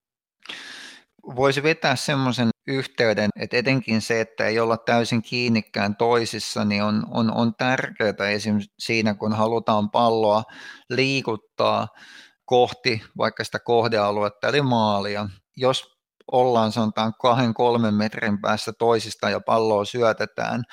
Voisi 1.35 1.63
vetää 1.63 1.95
semmoisen 1.95 2.49
yhteyden, 2.67 3.29
että 3.39 3.57
etenkin 3.57 4.01
se, 4.01 4.21
että 4.21 4.45
ei 4.45 4.59
olla 4.59 4.77
täysin 4.77 5.21
kiinnikään 5.21 5.95
toisissa, 5.95 6.65
niin 6.65 6.83
on, 6.83 7.03
on, 7.11 7.31
on 7.33 7.55
tärkeää 7.55 8.29
esimerkiksi 8.33 8.73
siinä, 8.79 9.13
kun 9.13 9.33
halutaan 9.33 9.89
palloa 9.89 10.43
liikuttaa 10.89 11.87
kohti 12.45 13.01
vaikka 13.17 13.43
sitä 13.43 13.59
kohdealuetta 13.59 14.47
eli 14.47 14.61
maalia. 14.61 15.29
Jos 15.57 15.92
ollaan 16.31 16.71
sanotaan 16.71 17.13
kahden 17.21 17.53
kolmen 17.53 17.93
metrin 17.93 18.41
päässä 18.41 18.73
toisista 18.73 19.29
ja 19.29 19.39
palloa 19.39 19.85
syötetään, 19.85 20.63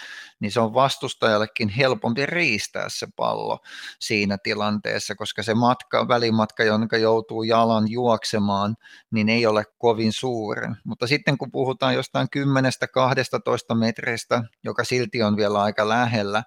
niin 0.40 0.52
se 0.52 0.60
on 0.60 0.74
vastustajallekin 0.74 1.68
helpompi 1.68 2.26
riistää 2.26 2.86
se 2.88 3.06
pallo 3.16 3.58
siinä 4.00 4.38
tilanteessa, 4.42 5.14
koska 5.14 5.42
se 5.42 5.54
matka, 5.54 6.08
välimatka, 6.08 6.64
jonka 6.64 6.96
joutuu 6.96 7.42
jalan 7.42 7.90
juoksemaan, 7.90 8.76
niin 9.10 9.28
ei 9.28 9.46
ole 9.46 9.64
kovin 9.78 10.12
suuri. 10.12 10.68
Mutta 10.84 11.06
sitten 11.06 11.38
kun 11.38 11.50
puhutaan 11.50 11.94
jostain 11.94 12.28
10-12 13.72 13.74
metristä, 13.74 14.42
joka 14.64 14.84
silti 14.84 15.22
on 15.22 15.36
vielä 15.36 15.62
aika 15.62 15.88
lähellä, 15.88 16.42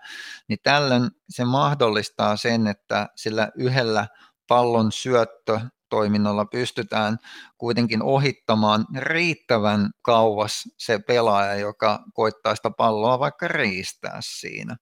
niin 0.48 0.60
tällöin 0.64 1.10
se 1.30 1.46
mahdollistaa 1.46 2.38
sen, 2.38 2.68
että 2.68 3.08
sillä 3.16 3.50
yhdellä 3.56 4.08
pallon 4.48 4.92
syöttö 4.92 5.60
toiminnalla 5.94 6.46
pystytään 6.46 7.18
kuitenkin 7.58 8.02
ohittamaan 8.04 8.86
riittävän 8.98 9.90
kauas 10.02 10.64
se 10.78 11.00
pelaaja, 11.00 11.56
joka 11.56 12.00
koittaa 12.14 12.56
sitä 12.56 12.72
palloa 12.78 13.20
vaikka 13.20 13.48
riistää 13.48 14.18
siinä. 14.22 14.76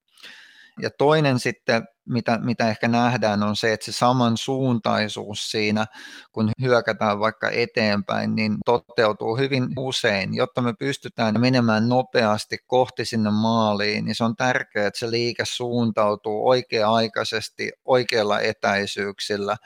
Ja 0.81 0.89
toinen 0.97 1.39
sitten, 1.39 1.83
mitä, 2.09 2.39
mitä 2.41 2.69
ehkä 2.69 2.87
nähdään, 2.87 3.43
on 3.43 3.55
se, 3.55 3.73
että 3.73 3.85
se 3.85 3.91
samansuuntaisuus 3.91 5.51
siinä, 5.51 5.85
kun 6.31 6.51
hyökätään 6.61 7.19
vaikka 7.19 7.49
eteenpäin, 7.49 8.35
niin 8.35 8.57
toteutuu 8.65 9.37
hyvin 9.37 9.67
usein. 9.77 10.35
Jotta 10.35 10.61
me 10.61 10.73
pystytään 10.79 11.41
menemään 11.41 11.89
nopeasti 11.89 12.57
kohti 12.67 13.05
sinne 13.05 13.29
maaliin, 13.29 14.05
niin 14.05 14.15
se 14.15 14.23
on 14.23 14.35
tärkeää, 14.35 14.87
että 14.87 14.99
se 14.99 15.11
liike 15.11 15.43
suuntautuu 15.45 16.49
oikea-aikaisesti, 16.49 17.71
oikeilla 17.85 18.39
etäisyyksillä, 18.39 19.57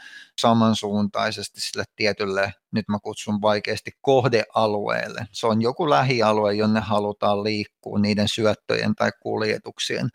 samansuuntaisesti 0.41 1.61
sille 1.61 1.83
tietylle, 1.95 2.53
nyt 2.71 2.87
mä 2.87 2.97
kutsun 3.03 3.41
vaikeasti, 3.41 3.91
kohdealueelle. 4.01 5.27
Se 5.31 5.47
on 5.47 5.61
joku 5.61 5.89
lähialue, 5.89 6.53
jonne 6.53 6.79
halutaan 6.79 7.43
liikkua 7.43 7.99
niiden 7.99 8.27
syöttöjen 8.27 8.95
tai 8.95 9.11
kuljetuksien 9.19 10.09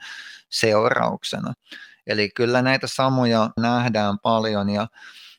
seurauksena. 0.51 1.53
Eli 2.11 2.31
kyllä 2.31 2.63
näitä 2.63 2.87
samoja 2.87 3.51
nähdään 3.57 4.19
paljon 4.19 4.71
ja 4.71 4.87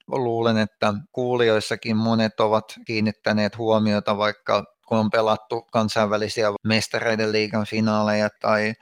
luulen, 0.07 0.57
että 0.57 0.93
kuulijoissakin 1.11 1.97
monet 1.97 2.39
ovat 2.39 2.65
kiinnittäneet 2.85 3.57
huomiota 3.57 4.17
vaikka 4.17 4.63
kun 4.87 4.97
on 4.97 5.09
pelattu 5.09 5.61
kansainvälisiä 5.61 6.47
mestareiden 6.63 7.31
liigan 7.31 7.65
finaaleja 7.65 8.29
tai 8.41 8.73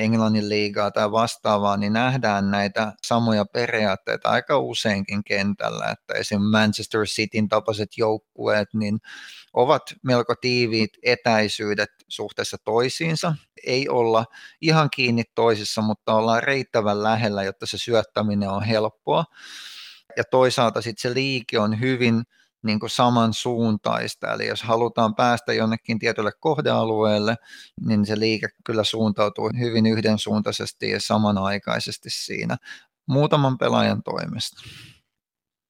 Englannin 0.00 0.48
liigaa 0.48 0.90
tai 0.90 1.12
vastaavaa, 1.12 1.76
niin 1.76 1.92
nähdään 1.92 2.50
näitä 2.50 2.92
samoja 3.06 3.44
periaatteita 3.44 4.28
aika 4.28 4.58
useinkin 4.58 5.24
kentällä, 5.24 5.90
että 5.90 6.14
esim. 6.14 6.42
Manchester 6.42 7.04
Cityn 7.04 7.48
tapaiset 7.48 7.88
joukkueet 7.96 8.68
niin 8.74 8.98
ovat 9.52 9.82
melko 10.02 10.34
tiiviit 10.40 10.90
etäisyydet 11.02 11.90
suhteessa 12.08 12.56
toisiinsa. 12.64 13.34
Ei 13.66 13.88
olla 13.88 14.24
ihan 14.60 14.88
kiinni 14.90 15.22
toisissa, 15.34 15.82
mutta 15.82 16.14
ollaan 16.14 16.42
riittävän 16.42 17.02
lähellä, 17.02 17.42
jotta 17.42 17.66
se 17.66 17.78
syöttäminen 17.78 18.50
on 18.50 18.62
helppoa. 18.62 19.24
Ja 20.16 20.24
toisaalta 20.24 20.82
sitten 20.82 21.10
se 21.10 21.14
liike 21.14 21.58
on 21.58 21.80
hyvin 21.80 22.22
niin 22.62 22.80
kuin 22.80 22.90
samansuuntaista. 22.90 24.32
Eli 24.32 24.46
jos 24.46 24.62
halutaan 24.62 25.14
päästä 25.14 25.52
jonnekin 25.52 25.98
tietylle 25.98 26.32
kohdealueelle, 26.40 27.36
niin 27.86 28.06
se 28.06 28.18
liike 28.18 28.48
kyllä 28.64 28.84
suuntautuu 28.84 29.50
hyvin 29.58 29.86
yhdensuuntaisesti 29.86 30.90
ja 30.90 31.00
samanaikaisesti 31.00 32.10
siinä 32.10 32.56
muutaman 33.08 33.58
pelaajan 33.58 34.02
toimesta. 34.02 34.62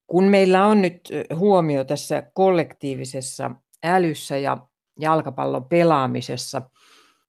Kun 0.07 0.25
meillä 0.25 0.67
on 0.67 0.83
nyt 0.83 1.09
huomio 1.35 1.85
tässä 1.85 2.23
kollektiivisessa 2.35 3.51
älyssä 3.85 4.37
ja 4.37 4.57
jalkapallon 5.01 5.65
pelaamisessa, 5.65 6.63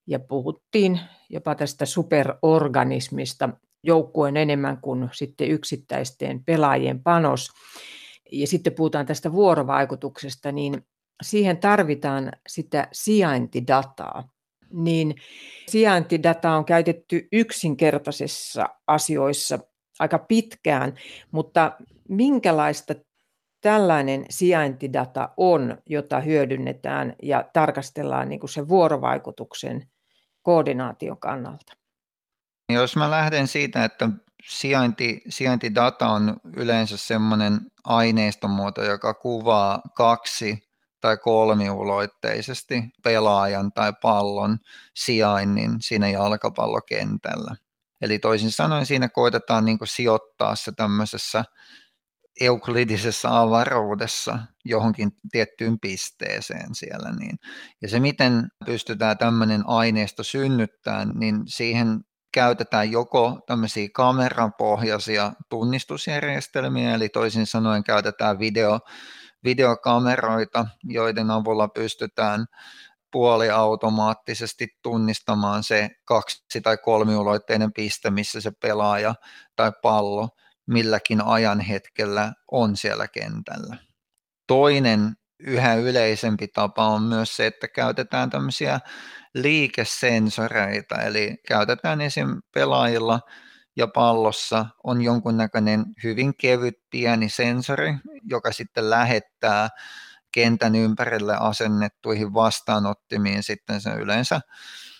ja 0.07 0.19
puhuttiin 0.19 0.99
jopa 1.29 1.55
tästä 1.55 1.85
superorganismista, 1.85 3.49
joukkueen 3.83 4.37
enemmän 4.37 4.77
kuin 4.81 5.09
sitten 5.11 5.51
yksittäisten 5.51 6.43
pelaajien 6.43 7.03
panos, 7.03 7.51
ja 8.31 8.47
sitten 8.47 8.73
puhutaan 8.73 9.05
tästä 9.05 9.31
vuorovaikutuksesta, 9.31 10.51
niin 10.51 10.85
siihen 11.21 11.57
tarvitaan 11.57 12.31
sitä 12.47 12.87
sijaintidataa. 12.91 14.29
Niin 14.73 15.15
sijaintidata 15.69 16.51
on 16.51 16.65
käytetty 16.65 17.27
yksinkertaisissa 17.31 18.69
asioissa 18.87 19.59
aika 19.99 20.19
pitkään, 20.19 20.93
mutta 21.31 21.71
minkälaista 22.09 22.95
tällainen 23.61 24.25
sijaintidata 24.29 25.29
on, 25.37 25.77
jota 25.85 26.19
hyödynnetään 26.19 27.15
ja 27.23 27.49
tarkastellaan 27.53 28.29
niin 28.29 28.39
kuin 28.39 28.49
sen 28.49 28.67
vuorovaikutuksen 28.67 29.87
koordinaation 30.41 31.17
kannalta? 31.17 31.73
Jos 32.73 32.95
mä 32.95 33.11
lähden 33.11 33.47
siitä, 33.47 33.85
että 33.85 34.09
sijainti, 34.47 35.21
sijaintidata 35.29 36.07
on 36.07 36.37
yleensä 36.55 36.97
semmoinen 36.97 37.59
aineistomuoto, 37.83 38.83
joka 38.83 39.13
kuvaa 39.13 39.81
kaksi 39.95 40.71
tai 41.01 41.17
kolmiulotteisesti 41.17 42.83
pelaajan 43.03 43.71
tai 43.71 43.93
pallon 44.01 44.57
sijainnin 44.95 45.71
siinä 45.79 46.09
jalkapallokentällä. 46.09 47.55
Eli 48.01 48.19
toisin 48.19 48.51
sanoen 48.51 48.85
siinä 48.85 49.09
koitetaan 49.09 49.65
niin 49.65 49.77
sijoittaa 49.83 50.55
se 50.55 50.71
tämmöisessä 50.71 51.43
euklidisessa 52.41 53.41
avaruudessa 53.41 54.39
johonkin 54.65 55.11
tiettyyn 55.31 55.79
pisteeseen 55.79 56.75
siellä. 56.75 57.11
Niin. 57.19 57.39
Ja 57.81 57.89
se, 57.89 57.99
miten 57.99 58.47
pystytään 58.65 59.17
tämmöinen 59.17 59.63
aineisto 59.67 60.23
synnyttämään, 60.23 61.11
niin 61.15 61.43
siihen 61.45 61.99
käytetään 62.33 62.91
joko 62.91 63.39
tämmöisiä 63.47 63.87
kamerapohjaisia 63.93 65.33
tunnistusjärjestelmiä, 65.49 66.95
eli 66.95 67.09
toisin 67.09 67.47
sanoen 67.47 67.83
käytetään 67.83 68.39
video, 68.39 68.79
videokameroita, 69.43 70.65
joiden 70.83 71.31
avulla 71.31 71.67
pystytään 71.67 72.45
puoliautomaattisesti 73.11 74.67
tunnistamaan 74.81 75.63
se 75.63 75.89
kaksi- 76.05 76.61
tai 76.63 76.77
kolmiulotteinen 76.77 77.73
piste, 77.73 78.09
missä 78.09 78.41
se 78.41 78.51
pelaaja 78.61 79.15
tai 79.55 79.71
pallo 79.81 80.29
milläkin 80.67 81.21
ajan 81.21 81.59
hetkellä 81.59 82.33
on 82.51 82.77
siellä 82.77 83.07
kentällä. 83.07 83.77
Toinen 84.47 85.15
yhä 85.39 85.75
yleisempi 85.75 86.47
tapa 86.47 86.87
on 86.87 87.03
myös 87.03 87.35
se, 87.35 87.47
että 87.47 87.67
käytetään 87.67 88.29
tämmöisiä 88.29 88.79
liikesensoreita, 89.33 90.95
eli 90.95 91.35
käytetään 91.47 92.01
esim. 92.01 92.41
pelaajilla 92.53 93.19
ja 93.75 93.87
pallossa 93.87 94.65
on 94.83 95.01
jonkunnäköinen 95.01 95.85
hyvin 96.03 96.37
kevyt 96.37 96.79
pieni 96.89 97.29
sensori, 97.29 97.93
joka 98.23 98.51
sitten 98.51 98.89
lähettää 98.89 99.69
kentän 100.31 100.75
ympärille 100.75 101.35
asennettuihin 101.39 102.33
vastaanottimiin 102.33 103.43
sitten 103.43 103.81
se 103.81 103.89
yleensä 103.89 104.41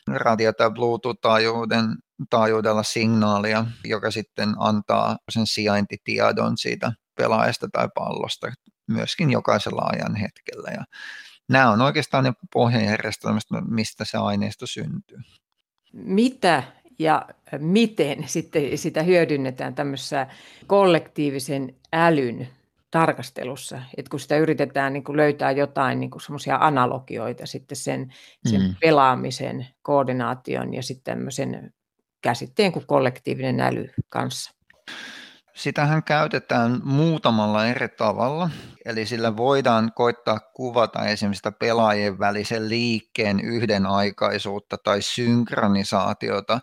radio- 0.07 0.53
tai 0.53 0.69
Bluetooth-taajuuden 0.71 1.95
taajuudella 2.29 2.83
signaalia, 2.83 3.65
joka 3.85 4.11
sitten 4.11 4.53
antaa 4.57 5.17
sen 5.29 5.47
sijaintitiedon 5.47 6.57
siitä 6.57 6.91
pelaajasta 7.15 7.67
tai 7.71 7.89
pallosta 7.95 8.51
myöskin 8.87 9.31
jokaisella 9.31 9.89
ajan 9.93 10.15
hetkellä. 10.15 10.71
Ja 10.71 10.83
nämä 11.51 11.71
on 11.71 11.81
oikeastaan 11.81 12.23
ne 12.23 12.33
pohjajärjestelmät, 12.53 13.43
mistä 13.67 14.05
se 14.05 14.17
aineisto 14.17 14.67
syntyy. 14.67 15.17
Mitä 15.93 16.63
ja 16.99 17.25
miten 17.59 18.23
sitten 18.27 18.77
sitä 18.77 19.03
hyödynnetään 19.03 19.75
tämmöisessä 19.75 20.27
kollektiivisen 20.67 21.75
älyn 21.93 22.47
tarkastelussa, 22.91 23.81
että 23.97 24.09
kun 24.09 24.19
sitä 24.19 24.37
yritetään 24.37 24.93
niin 24.93 25.03
kuin 25.03 25.17
löytää 25.17 25.51
jotain 25.51 25.99
niin 25.99 26.11
kuin 26.11 26.21
semmoisia 26.21 26.57
analogioita 26.61 27.45
sitten 27.45 27.75
sen, 27.75 28.13
sen 28.49 28.61
mm. 28.61 28.75
pelaamisen, 28.81 29.67
koordinaation 29.81 30.73
ja 30.73 30.83
sitten 30.83 31.13
tämmöisen 31.13 31.73
käsitteen 32.21 32.71
kuin 32.71 32.87
kollektiivinen 32.87 33.59
äly 33.59 33.89
kanssa. 34.09 34.51
Sitähän 35.55 36.03
käytetään 36.03 36.79
muutamalla 36.83 37.67
eri 37.67 37.87
tavalla, 37.89 38.49
eli 38.85 39.05
sillä 39.05 39.37
voidaan 39.37 39.91
koittaa 39.95 40.39
kuvata 40.39 41.05
esimerkiksi 41.05 41.49
pelaajien 41.59 42.19
välisen 42.19 42.69
liikkeen 42.69 43.39
yhdenaikaisuutta 43.39 44.77
tai 44.83 45.01
synkronisaatiota, 45.01 46.59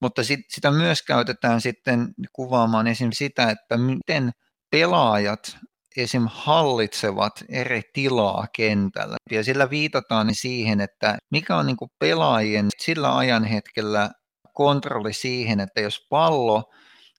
mutta 0.00 0.24
sit, 0.24 0.40
sitä 0.48 0.70
myös 0.70 1.02
käytetään 1.02 1.60
sitten 1.60 2.08
kuvaamaan 2.32 2.86
esimerkiksi 2.86 3.24
sitä, 3.24 3.50
että 3.50 3.76
miten 3.76 4.30
pelaajat 4.70 5.56
esim. 5.96 6.26
hallitsevat 6.26 7.44
eri 7.48 7.82
tilaa 7.92 8.46
kentällä. 8.56 9.16
Ja 9.30 9.44
sillä 9.44 9.70
viitataan 9.70 10.34
siihen, 10.34 10.80
että 10.80 11.18
mikä 11.30 11.56
on 11.56 11.66
niin 11.66 11.76
pelaajien 11.98 12.66
sillä 12.78 13.16
ajan 13.16 13.44
hetkellä 13.44 14.10
kontrolli 14.52 15.12
siihen, 15.12 15.60
että 15.60 15.80
jos 15.80 16.06
pallo 16.10 16.72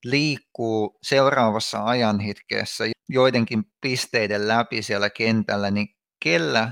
liikkuu 0.03 0.97
seuraavassa 1.03 1.85
ajanhetkessä 1.85 2.83
joidenkin 3.09 3.63
pisteiden 3.81 4.47
läpi 4.47 4.81
siellä 4.81 5.09
kentällä, 5.09 5.71
niin 5.71 5.87
kellä 6.23 6.71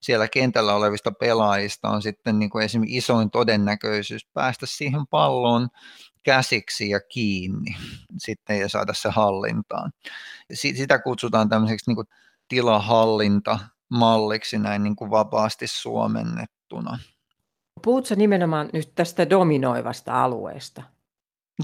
siellä 0.00 0.28
kentällä 0.28 0.74
olevista 0.74 1.12
pelaajista 1.12 1.88
on 1.88 2.02
sitten 2.02 2.38
niin 2.38 2.50
kuin 2.50 2.64
esimerkiksi 2.64 2.96
isoin 2.96 3.30
todennäköisyys 3.30 4.26
päästä 4.34 4.66
siihen 4.66 5.06
palloon 5.06 5.68
käsiksi 6.22 6.90
ja 6.90 7.00
kiinni 7.00 7.76
sitten 8.26 8.60
ja 8.60 8.68
saada 8.68 8.94
se 8.94 9.10
hallintaan. 9.10 9.92
Sitä 10.52 10.98
kutsutaan 10.98 11.48
tämmöiseksi 11.48 11.90
niin 11.90 11.96
kuin 11.96 12.06
tilahallintamalliksi 12.48 14.58
näin 14.58 14.82
niin 14.82 14.96
kuin 14.96 15.10
vapaasti 15.10 15.66
suomennettuna. 15.66 16.98
Puhutko 17.82 18.14
nimenomaan 18.14 18.68
nyt 18.72 18.92
tästä 18.94 19.30
dominoivasta 19.30 20.24
alueesta? 20.24 20.82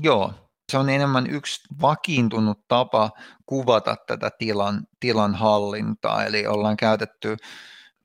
Joo, 0.02 0.34
se 0.72 0.78
on 0.78 0.88
enemmän 0.88 1.26
yksi 1.30 1.60
vakiintunut 1.80 2.68
tapa 2.68 3.10
kuvata 3.46 3.96
tätä 4.06 4.30
tilan, 4.38 4.86
tilan 5.00 5.34
hallintaa, 5.34 6.24
eli 6.24 6.46
ollaan 6.46 6.76
käytetty 6.76 7.36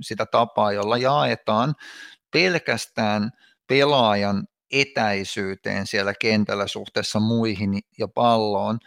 sitä 0.02 0.26
tapaa, 0.26 0.72
jolla 0.72 0.98
jaetaan 0.98 1.76
pelkästään 2.32 3.32
pelaajan 3.68 4.48
etäisyyteen 4.72 5.88
siellä 5.88 6.14
kentällä 6.22 6.68
suhteessa 6.68 7.20
muihin 7.20 7.80
ja 8.00 8.08
palloon 8.08 8.80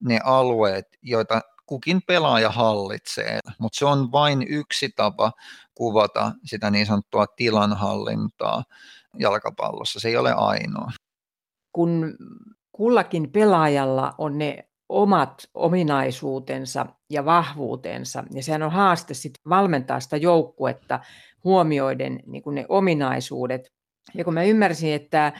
ne 0.00 0.20
alueet, 0.24 0.86
joita 1.02 1.40
kukin 1.66 2.00
pelaaja 2.06 2.50
hallitsee, 2.50 3.38
mutta 3.58 3.78
se 3.78 3.84
on 3.84 4.12
vain 4.12 4.46
yksi 4.48 4.88
tapa 4.96 5.32
kuvata 5.74 6.32
sitä 6.44 6.70
niin 6.70 6.86
sanottua 6.86 7.26
tilanhallintaa 7.26 8.62
jalkapallossa, 9.18 10.00
se 10.00 10.08
ei 10.08 10.16
ole 10.16 10.32
ainoa. 10.32 10.92
Kun 11.72 12.16
kullakin 12.72 13.32
pelaajalla 13.32 14.14
on 14.18 14.38
ne 14.38 14.64
omat 14.88 15.34
ominaisuutensa 15.54 16.86
ja 17.10 17.24
vahvuutensa, 17.24 18.24
ja 18.34 18.42
sehän 18.42 18.62
on 18.62 18.70
haaste 18.70 19.14
sitten 19.14 19.40
valmentaa 19.48 20.00
sitä 20.00 20.16
joukkuetta 20.16 21.00
huomioiden 21.44 22.20
niin 22.26 22.42
ne 22.52 22.66
ominaisuudet. 22.68 23.72
Ja 24.14 24.24
kun 24.24 24.34
mä 24.34 24.42
ymmärsin, 24.42 24.92
että 24.92 25.32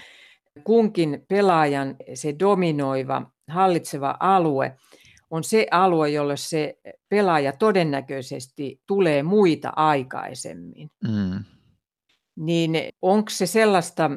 kunkin 0.65 1.25
pelaajan 1.29 1.97
se 2.15 2.35
dominoiva, 2.39 3.23
hallitseva 3.49 4.17
alue 4.21 4.77
on 5.31 5.45
se 5.45 5.67
alue, 5.71 6.11
jolle 6.11 6.37
se 6.37 6.75
pelaaja 7.09 7.53
todennäköisesti 7.53 8.81
tulee 8.87 9.23
muita 9.23 9.73
aikaisemmin. 9.77 10.91
Mm. 11.09 11.45
Niin 12.37 12.71
onko 13.03 13.31
se 13.31 13.47
sellaista, 13.47 14.11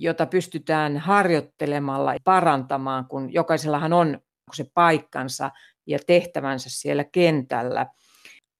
jota 0.00 0.26
pystytään 0.26 0.98
harjoittelemalla 0.98 2.14
parantamaan, 2.24 3.06
kun 3.06 3.32
jokaisellahan 3.32 3.92
on 3.92 4.18
se 4.54 4.66
paikkansa 4.74 5.50
ja 5.86 5.98
tehtävänsä 6.06 6.70
siellä 6.70 7.04
kentällä. 7.04 7.86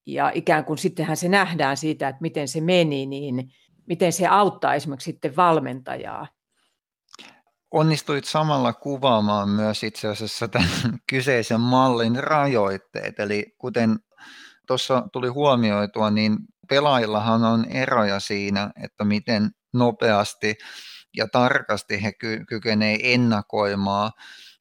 Ja 0.06 0.30
ikään 0.34 0.64
kuin 0.64 0.78
sittenhän 0.78 1.16
se 1.16 1.28
nähdään 1.28 1.76
siitä, 1.76 2.08
että 2.08 2.22
miten 2.22 2.48
se 2.48 2.60
meni, 2.60 3.06
niin 3.06 3.52
miten 3.86 4.12
se 4.12 4.26
auttaa 4.26 4.74
esimerkiksi 4.74 5.10
sitten 5.10 5.36
valmentajaa 5.36 6.26
onnistuit 7.70 8.24
samalla 8.24 8.72
kuvaamaan 8.72 9.48
myös 9.48 9.82
itse 9.82 10.08
asiassa 10.08 10.48
tämän 10.48 10.68
kyseisen 11.10 11.60
mallin 11.60 12.24
rajoitteet. 12.24 13.20
Eli 13.20 13.54
kuten 13.58 13.98
tuossa 14.66 15.08
tuli 15.12 15.28
huomioitua, 15.28 16.10
niin 16.10 16.36
pelaajillahan 16.68 17.44
on 17.44 17.64
eroja 17.64 18.20
siinä, 18.20 18.70
että 18.84 19.04
miten 19.04 19.50
nopeasti 19.74 20.54
ja 21.16 21.28
tarkasti 21.32 22.02
he 22.02 22.12
ky- 22.12 22.44
kykenevät 22.48 23.00
ennakoimaan 23.02 24.12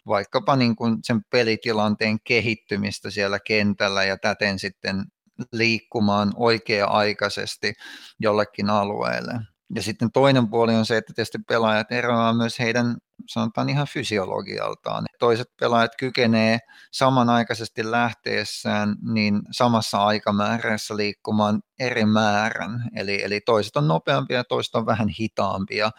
vaikkapa 0.08 0.56
niin 0.56 0.76
kuin 0.76 0.98
sen 1.04 1.22
pelitilanteen 1.30 2.18
kehittymistä 2.24 3.12
siellä 3.12 3.40
kentällä 3.40 4.04
ja 4.04 4.18
täten 4.18 4.60
sitten 4.60 5.06
liikkumaan 5.52 6.34
oikea-aikaisesti 6.36 7.74
jollekin 8.20 8.70
alueelle. 8.70 9.34
Ja 9.76 9.82
sitten 9.82 10.12
toinen 10.12 10.50
puoli 10.50 10.76
on 10.76 10.86
se, 10.86 10.98
että 10.98 11.14
tietysti 11.16 11.38
pelaajat 11.48 11.92
eroavat 11.92 12.38
myös 12.38 12.60
heidän 12.60 12.98
sanotaan 13.28 13.70
ihan 13.70 13.88
fysiologialtaan. 13.88 15.06
Toiset 15.20 15.48
pelaajat 15.60 15.92
kykenee 16.00 16.60
samanaikaisesti 16.92 17.92
lähteessään 17.92 18.96
niin 19.14 19.42
samassa 19.52 20.06
aikamäärässä 20.06 20.98
liikkumaan 20.98 21.62
eri 21.80 22.06
määrän, 22.06 22.90
eli, 22.96 23.24
eli 23.24 23.42
toiset 23.42 23.76
on 23.76 23.88
nopeampia 23.88 24.38
ja 24.38 24.44
toiset 24.44 24.76
on 24.76 24.86
vähän 24.86 25.10
hitaampia. 25.10 25.92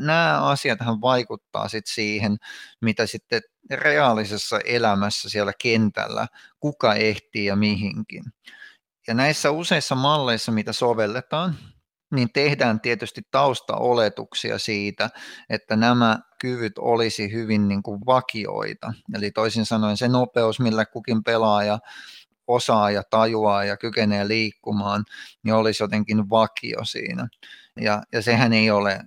Nämä 0.00 0.40
asiat 0.42 0.78
vaikuttaa 1.00 1.68
sitten 1.68 1.94
siihen, 1.94 2.36
mitä 2.82 3.06
sitten 3.06 3.42
reaalisessa 3.70 4.58
elämässä 4.64 5.28
siellä 5.28 5.52
kentällä, 5.62 6.26
kuka 6.60 6.94
ehtii 6.94 7.44
ja 7.44 7.56
mihinkin. 7.56 8.22
Ja 9.08 9.14
näissä 9.14 9.50
useissa 9.50 9.94
malleissa, 9.94 10.52
mitä 10.52 10.72
sovelletaan, 10.72 11.58
niin 12.14 12.28
tehdään 12.32 12.80
tietysti 12.80 13.22
taustaoletuksia 13.30 14.58
siitä, 14.58 15.10
että 15.50 15.76
nämä 15.76 16.18
kyvyt 16.38 16.78
olisi 16.78 17.32
hyvin 17.32 17.68
niin 17.68 17.82
kuin 17.82 18.00
vakioita. 18.06 18.92
Eli 19.14 19.30
toisin 19.30 19.66
sanoen 19.66 19.96
se 19.96 20.08
nopeus, 20.08 20.60
millä 20.60 20.86
kukin 20.86 21.24
pelaaja 21.24 21.78
osaa 22.46 22.90
ja 22.90 23.02
tajuaa 23.10 23.64
ja 23.64 23.76
kykenee 23.76 24.28
liikkumaan, 24.28 25.04
niin 25.42 25.54
olisi 25.54 25.82
jotenkin 25.82 26.30
vakio 26.30 26.84
siinä. 26.84 27.28
Ja, 27.80 28.02
ja 28.12 28.22
sehän 28.22 28.52
ei 28.52 28.70
ole 28.70 29.00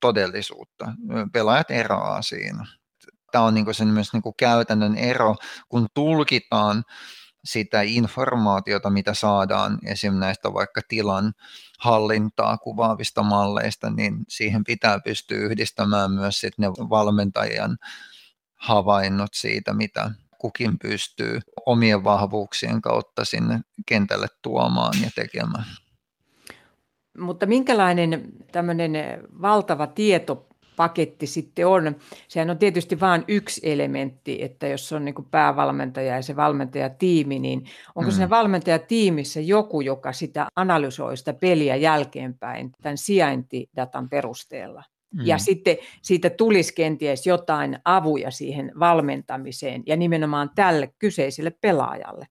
todellisuutta. 0.00 0.92
Pelaajat 1.32 1.70
eroaa 1.70 2.22
siinä. 2.22 2.66
Tämä 3.32 3.44
on 3.44 3.54
niin 3.54 3.74
sen 3.74 3.88
myös 3.88 4.12
niin 4.12 4.22
kuin 4.22 4.34
käytännön 4.38 4.96
ero, 4.96 5.36
kun 5.68 5.86
tulkitaan 5.94 6.84
sitä 7.44 7.82
informaatiota, 7.82 8.90
mitä 8.90 9.14
saadaan 9.14 9.78
esim. 9.86 10.14
näistä 10.14 10.52
vaikka 10.52 10.80
tilan 10.88 11.32
hallintaa 11.80 12.58
kuvaavista 12.58 13.22
malleista, 13.22 13.90
niin 13.90 14.24
siihen 14.28 14.64
pitää 14.64 15.00
pystyä 15.04 15.38
yhdistämään 15.38 16.10
myös 16.10 16.40
sit 16.40 16.58
ne 16.58 16.68
valmentajan 16.70 17.78
havainnot 18.56 19.34
siitä, 19.34 19.72
mitä 19.74 20.10
kukin 20.38 20.78
pystyy 20.78 21.40
omien 21.66 22.04
vahvuuksien 22.04 22.80
kautta 22.80 23.24
sinne 23.24 23.60
kentälle 23.86 24.26
tuomaan 24.42 24.94
ja 25.02 25.10
tekemään. 25.14 25.64
Mutta 27.18 27.46
minkälainen 27.46 28.32
tämmöinen 28.52 28.92
valtava 29.42 29.86
tieto 29.86 30.49
paketti 30.80 31.26
sitten 31.26 31.66
on. 31.66 31.96
Sehän 32.28 32.50
on 32.50 32.58
tietysti 32.58 33.00
vain 33.00 33.24
yksi 33.28 33.60
elementti, 33.64 34.42
että 34.42 34.66
jos 34.66 34.92
on 34.92 35.04
niin 35.04 35.14
päävalmentaja 35.30 36.16
ja 36.16 36.22
se 36.22 36.36
valmentajatiimi, 36.36 37.38
niin 37.38 37.64
onko 37.94 38.10
mm. 38.10 38.14
siinä 38.14 38.30
valmentajatiimissä 38.30 39.40
joku, 39.40 39.80
joka 39.80 40.12
sitä 40.12 40.46
analysoi 40.56 41.16
sitä 41.16 41.32
peliä 41.32 41.76
jälkeenpäin 41.76 42.72
tämän 42.82 42.98
sijaintidatan 42.98 44.08
perusteella? 44.08 44.84
Mm. 45.14 45.26
Ja 45.26 45.38
sitten 45.38 45.76
siitä 46.02 46.30
tulisi 46.30 46.74
kenties 46.74 47.26
jotain 47.26 47.78
avuja 47.84 48.30
siihen 48.30 48.72
valmentamiseen 48.78 49.82
ja 49.86 49.96
nimenomaan 49.96 50.50
tälle 50.54 50.94
kyseiselle 50.98 51.50
pelaajalle. 51.60 52.26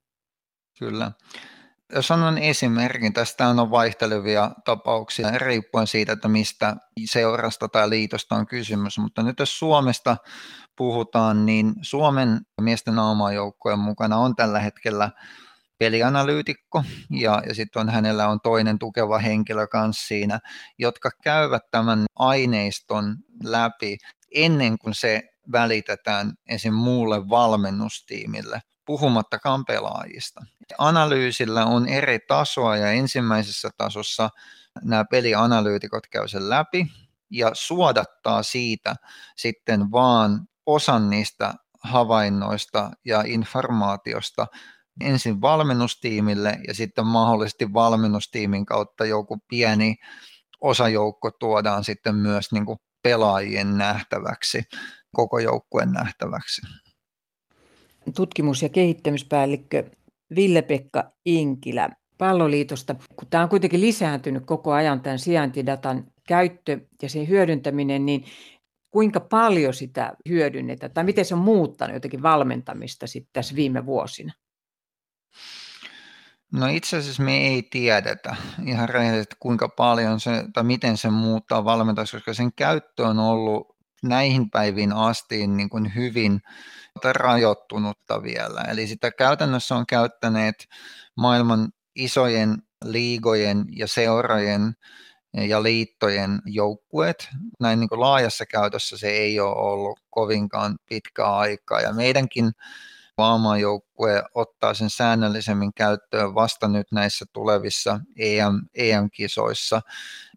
Kyllä. 0.80 1.12
Jos 1.96 2.12
annan 2.12 2.38
esimerkin, 2.38 3.14
tästä 3.14 3.48
on 3.48 3.72
vaihtelevia 3.72 4.52
tapauksia 4.66 5.32
riippuen 5.38 5.88
siitä, 5.88 6.12
että 6.12 6.28
mistä 6.28 6.76
seurasta 7.06 7.70
tai 7.70 7.90
liitosta 7.90 8.36
on 8.36 8.46
kysymys, 8.46 8.98
mutta 8.98 9.24
nyt 9.24 9.40
jos 9.40 9.60
Suomesta 9.60 10.18
puhutaan, 10.76 11.46
niin 11.46 11.74
Suomen 11.82 12.40
miesten 12.62 12.94
joukkojen 13.36 13.80
mukana 13.80 14.18
on 14.18 14.36
tällä 14.36 14.60
hetkellä 14.60 15.12
pelianalyytikko 15.78 16.84
ja, 17.10 17.42
ja 17.48 17.56
sitten 17.56 17.80
on, 17.80 17.90
hänellä 17.90 18.28
on 18.28 18.40
toinen 18.42 18.80
tukeva 18.80 19.20
henkilö 19.20 19.68
kanssa 19.68 20.08
siinä, 20.08 20.40
jotka 20.78 21.10
käyvät 21.24 21.64
tämän 21.72 22.06
aineiston 22.16 23.16
läpi 23.44 23.98
ennen 24.36 24.78
kuin 24.78 24.94
se 24.94 25.22
välitetään 25.52 26.34
esim. 26.50 26.74
muulle 26.74 27.30
valmennustiimille, 27.30 28.62
puhumattakaan 28.90 29.66
pelaajista. 29.66 30.42
Analyysillä 30.78 31.66
on 31.66 31.88
eri 31.88 32.20
tasoa 32.20 32.78
ja 32.78 32.92
ensimmäisessä 32.92 33.70
tasossa 33.78 34.30
nämä 34.84 35.06
pelianalyytikot 35.12 36.08
käy 36.08 36.28
sen 36.28 36.50
läpi 36.50 36.88
ja 37.32 37.52
suodattaa 37.54 38.44
siitä 38.44 38.96
sitten 39.36 39.92
vaan 39.92 40.48
osan 40.66 41.10
niistä 41.10 41.54
havainnoista 41.84 42.92
ja 43.06 43.24
informaatiosta 43.26 44.48
ensin 45.02 45.42
valmennustiimille 45.42 46.60
ja 46.68 46.74
sitten 46.74 47.06
mahdollisesti 47.06 47.74
valmennustiimin 47.74 48.66
kautta 48.66 49.06
joku 49.06 49.38
pieni 49.48 49.96
osajoukko 50.62 51.32
tuodaan 51.32 51.84
sitten 51.84 52.16
myös 52.16 52.52
niin 52.52 52.66
kuin 52.66 52.80
pelaajien 53.04 53.78
nähtäväksi, 53.78 54.64
koko 55.12 55.40
joukkueen 55.40 55.92
nähtäväksi. 55.92 56.62
Tutkimus- 58.14 58.62
ja 58.62 58.70
kehittämispäällikkö 58.70 59.84
Ville-Pekka 60.36 61.12
Inkilä 61.26 61.90
Palloliitosta, 62.18 62.96
kun 63.16 63.28
tämä 63.30 63.44
on 63.44 63.50
kuitenkin 63.50 63.82
lisääntynyt 63.82 64.46
koko 64.46 64.72
ajan 64.72 65.02
tämän 65.02 65.20
sijaintidatan 65.20 66.04
käyttö 66.28 66.80
ja 67.02 67.10
sen 67.10 67.28
hyödyntäminen, 67.28 68.06
niin 68.06 68.26
kuinka 68.92 69.20
paljon 69.20 69.74
sitä 69.74 70.14
hyödynnetään 70.30 70.92
tai 70.94 71.04
miten 71.04 71.26
se 71.26 71.36
on 71.36 71.42
muuttanut 71.42 71.94
jotenkin 71.94 72.22
valmentamista 72.22 73.08
sitten 73.08 73.34
tässä 73.34 73.56
viime 73.56 73.86
vuosina? 73.86 74.34
No 76.54 76.68
itse 76.68 76.98
asiassa 76.98 77.24
me 77.24 77.38
ei 77.38 77.64
tiedetä 77.64 78.36
ihan 78.66 78.90
rehellisesti 78.90 79.36
kuinka 79.40 79.70
paljon 79.70 80.20
se 80.20 80.32
tai 80.54 80.64
miten 80.64 80.98
se 80.98 81.10
muuttaa 81.10 81.66
valmentamista, 81.66 82.18
koska 82.18 82.34
sen 82.34 82.54
käyttö 82.54 83.08
on 83.08 83.20
ollut 83.20 83.79
näihin 84.04 84.50
päiviin 84.50 84.94
asti 84.94 85.48
niin 85.48 85.70
kuin 85.70 85.96
hyvin 85.96 86.42
rajoittunutta 87.04 88.24
vielä. 88.24 88.62
Eli 88.62 88.88
sitä 88.88 89.12
käytännössä 89.12 89.76
on 89.76 89.86
käyttäneet 89.86 90.68
maailman 91.18 91.70
isojen 91.96 92.58
liigojen 92.86 93.66
ja 93.76 93.88
seurojen 93.88 94.74
ja 95.34 95.64
liittojen 95.64 96.42
joukkueet. 96.46 97.30
Näin 97.60 97.80
niin 97.80 97.90
kuin 97.90 98.02
laajassa 98.02 98.46
käytössä 98.46 98.98
se 98.98 99.10
ei 99.10 99.40
ole 99.40 99.56
ollut 99.56 100.00
kovinkaan 100.10 100.78
pitkää 100.90 101.38
aikaa. 101.38 101.82
Ja 101.82 101.94
meidänkin 101.94 102.52
vaamajoukkue 103.20 104.24
ottaa 104.36 104.74
sen 104.74 104.90
säännöllisemmin 104.90 105.74
käyttöön 105.74 106.36
vasta 106.36 106.68
nyt 106.68 106.88
näissä 106.92 107.26
tulevissa 107.34 108.00
EM, 108.18 108.62
EM-kisoissa. 108.74 109.82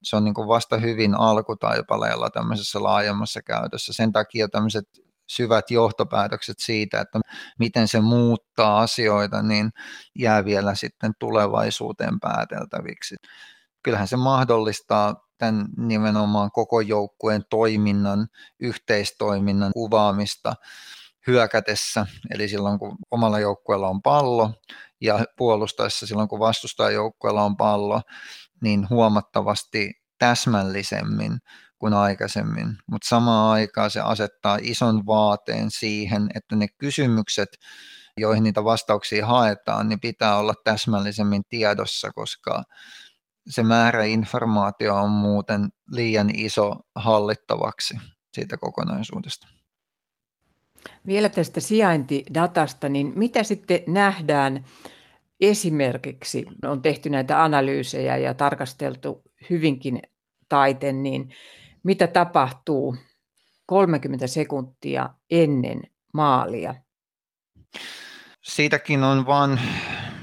Se 0.02 0.16
on 0.16 0.24
niin 0.24 0.34
kuin 0.34 0.48
vasta 0.48 0.76
hyvin 0.76 1.14
alkutaipaleella 1.14 2.30
tämmöisessä 2.30 2.82
laajemmassa 2.82 3.42
käytössä. 3.42 3.92
Sen 3.92 4.12
takia 4.12 4.48
tämmöiset 4.48 4.84
syvät 5.26 5.70
johtopäätökset 5.70 6.56
siitä, 6.58 7.00
että 7.00 7.20
miten 7.58 7.88
se 7.88 8.00
muuttaa 8.00 8.80
asioita, 8.80 9.42
niin 9.42 9.70
jää 10.18 10.44
vielä 10.44 10.74
sitten 10.74 11.12
tulevaisuuteen 11.18 12.20
pääteltäviksi. 12.20 13.16
Kyllähän 13.82 14.08
se 14.08 14.16
mahdollistaa 14.16 15.28
tämän 15.38 15.66
nimenomaan 15.76 16.50
koko 16.52 16.80
joukkueen 16.80 17.42
toiminnan, 17.50 18.26
yhteistoiminnan 18.60 19.72
kuvaamista 19.72 20.54
hyökätessä, 21.26 22.06
eli 22.30 22.48
silloin 22.48 22.78
kun 22.78 22.96
omalla 23.10 23.38
joukkueella 23.38 23.88
on 23.88 24.02
pallo 24.02 24.54
ja 25.00 25.24
puolustaessa 25.36 26.06
silloin 26.06 26.28
kun 26.28 26.38
vastustajajoukkueella 26.38 27.42
on 27.42 27.56
pallo, 27.56 28.00
niin 28.62 28.88
huomattavasti 28.90 29.92
täsmällisemmin 30.18 31.38
kuin 31.78 31.94
aikaisemmin, 31.94 32.76
mutta 32.90 33.08
samaan 33.08 33.52
aikaan 33.52 33.90
se 33.90 34.00
asettaa 34.00 34.58
ison 34.62 35.06
vaateen 35.06 35.70
siihen, 35.70 36.28
että 36.34 36.56
ne 36.56 36.66
kysymykset, 36.78 37.48
joihin 38.16 38.42
niitä 38.42 38.64
vastauksia 38.64 39.26
haetaan, 39.26 39.88
niin 39.88 40.00
pitää 40.00 40.36
olla 40.36 40.54
täsmällisemmin 40.64 41.42
tiedossa, 41.48 42.10
koska 42.14 42.62
se 43.48 43.62
määrä 43.62 44.04
informaatio 44.04 44.96
on 44.96 45.10
muuten 45.10 45.68
liian 45.90 46.30
iso 46.34 46.74
hallittavaksi 46.94 47.94
siitä 48.34 48.56
kokonaisuudesta. 48.56 49.61
Vielä 51.06 51.28
tästä 51.28 51.60
sijaintidatasta, 51.60 52.88
niin 52.88 53.12
mitä 53.16 53.42
sitten 53.42 53.80
nähdään 53.86 54.64
esimerkiksi, 55.40 56.46
on 56.64 56.82
tehty 56.82 57.10
näitä 57.10 57.44
analyysejä 57.44 58.16
ja 58.16 58.34
tarkasteltu 58.34 59.22
hyvinkin 59.50 60.02
taiten, 60.48 61.02
niin 61.02 61.30
mitä 61.82 62.06
tapahtuu 62.06 62.96
30 63.66 64.26
sekuntia 64.26 65.10
ennen 65.30 65.82
maalia? 66.14 66.74
Siitäkin 68.42 69.02
on 69.02 69.26
vain 69.26 69.60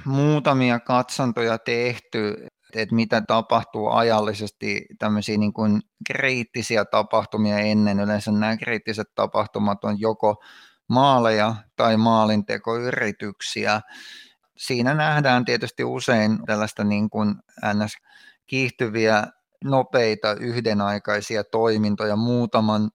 muutamia 0.05 0.79
katsantoja 0.79 1.57
tehty, 1.57 2.47
että 2.75 2.95
mitä 2.95 3.21
tapahtuu 3.21 3.89
ajallisesti 3.89 4.85
tämmöisiä 4.99 5.37
niin 5.37 5.53
kuin 5.53 5.81
kriittisiä 6.07 6.85
tapahtumia 6.85 7.59
ennen. 7.59 7.99
Yleensä 7.99 8.31
nämä 8.31 8.57
kriittiset 8.57 9.07
tapahtumat 9.15 9.83
on 9.83 9.99
joko 9.99 10.43
maaleja 10.89 11.55
tai 11.75 11.97
maalintekoyrityksiä. 11.97 13.81
Siinä 14.57 14.93
nähdään 14.93 15.45
tietysti 15.45 15.83
usein 15.83 16.39
tällaista 16.45 16.83
niin 16.83 17.09
kuin 17.09 17.35
ns. 17.73 17.93
kiihtyviä, 18.45 19.23
nopeita, 19.63 20.33
yhdenaikaisia 20.33 21.43
toimintoja 21.43 22.15
muutaman 22.15 22.89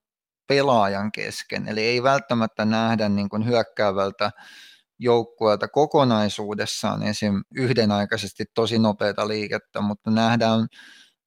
pelaajan 0.47 1.13
kesken. 1.13 1.69
Eli 1.69 1.81
ei 1.81 2.03
välttämättä 2.03 2.65
nähdä 2.65 3.09
niin 3.09 3.29
kuin 3.29 3.47
hyökkäävältä 3.47 4.31
joukkueelta 5.05 5.69
kokonaisuudessaan 5.69 7.03
esim. 7.03 7.43
yhdenaikaisesti 7.55 8.45
tosi 8.55 8.79
nopeata 8.79 9.29
liikettä, 9.29 9.81
mutta 9.81 10.11
nähdään 10.11 10.67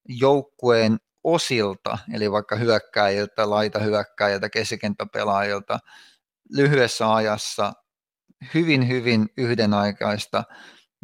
joukkueen 0.09 0.97
osilta, 1.23 1.97
eli 2.13 2.31
vaikka 2.31 2.55
hyökkäjiltä, 2.55 3.49
laita 3.49 3.79
hyökkäjiltä, 3.79 4.49
keskikenttäpelaajilta, 4.49 5.79
lyhyessä 6.51 7.13
ajassa 7.13 7.73
hyvin, 8.53 8.87
hyvin 8.87 9.29
yhdenaikaista 9.37 10.43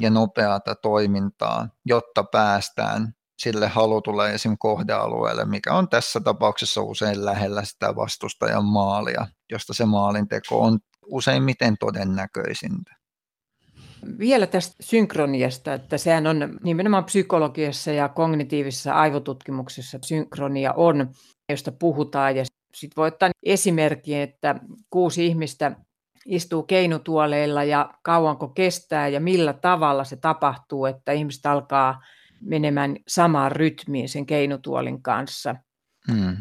ja 0.02 0.10
nopeata 0.10 0.76
toimintaa, 0.76 1.70
jotta 1.86 2.24
päästään 2.24 3.14
sille 3.38 3.68
halutulle 3.68 4.34
esim. 4.34 4.56
kohdealueelle, 4.60 5.46
mikä 5.46 5.74
on 5.74 5.90
tässä 5.90 6.20
tapauksessa 6.20 6.82
usein 6.82 7.26
lähellä 7.26 7.64
sitä 7.64 7.96
vastustajan 7.96 8.66
maalia, 8.66 9.28
josta 9.52 9.74
se 9.74 9.86
maalinteko 9.86 10.62
on 10.62 10.80
useimmiten 11.08 11.76
todennäköisintä. 11.80 12.96
Vielä 14.20 14.48
tästä 14.48 14.76
synkroniasta, 14.80 15.74
että 15.74 15.98
sehän 15.98 16.28
on 16.28 16.60
nimenomaan 16.64 17.04
psykologiassa 17.04 17.92
ja 17.92 18.10
kognitiivisessa 18.10 18.94
aivotutkimuksessa 18.94 20.00
synkronia 20.06 20.74
on, 20.74 21.10
josta 21.50 21.72
puhutaan. 21.72 22.36
Ja 22.36 22.46
sitten 22.76 22.96
voi 22.98 23.08
ottaa 23.08 23.30
esimerkki, 23.44 24.16
että 24.16 24.56
kuusi 24.90 25.26
ihmistä 25.26 25.76
istuu 26.26 26.64
keinutuoleilla 26.64 27.64
ja 27.64 27.94
kauanko 28.04 28.48
kestää 28.48 29.08
ja 29.08 29.20
millä 29.20 29.54
tavalla 29.54 30.04
se 30.04 30.16
tapahtuu, 30.16 30.86
että 30.86 31.12
ihmiset 31.12 31.46
alkaa 31.46 32.04
menemään 32.42 32.96
samaan 33.08 33.52
rytmiin 33.52 34.10
sen 34.10 34.26
keinutuolin 34.26 35.02
kanssa. 35.02 35.56
Hmm 36.12 36.38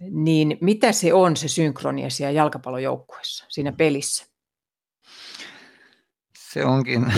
niin 0.00 0.58
mitä 0.60 0.92
se 0.92 1.14
on 1.14 1.36
se 1.36 1.48
synkronia 1.48 2.10
siellä 2.10 2.32
jalkapallojoukkueessa, 2.32 3.46
siinä 3.48 3.72
pelissä? 3.72 4.26
Se 6.38 6.64
onkin, 6.64 7.12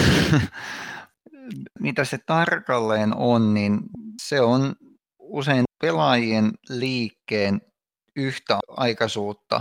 mitä 1.81 2.05
se 2.05 2.19
tarkalleen 2.27 3.17
on, 3.17 3.55
niin 3.55 3.81
se 4.23 4.41
on 4.41 4.75
usein 5.19 5.65
pelaajien 5.81 6.51
liikkeen 6.69 7.61
yhtäaikaisuutta 8.17 9.61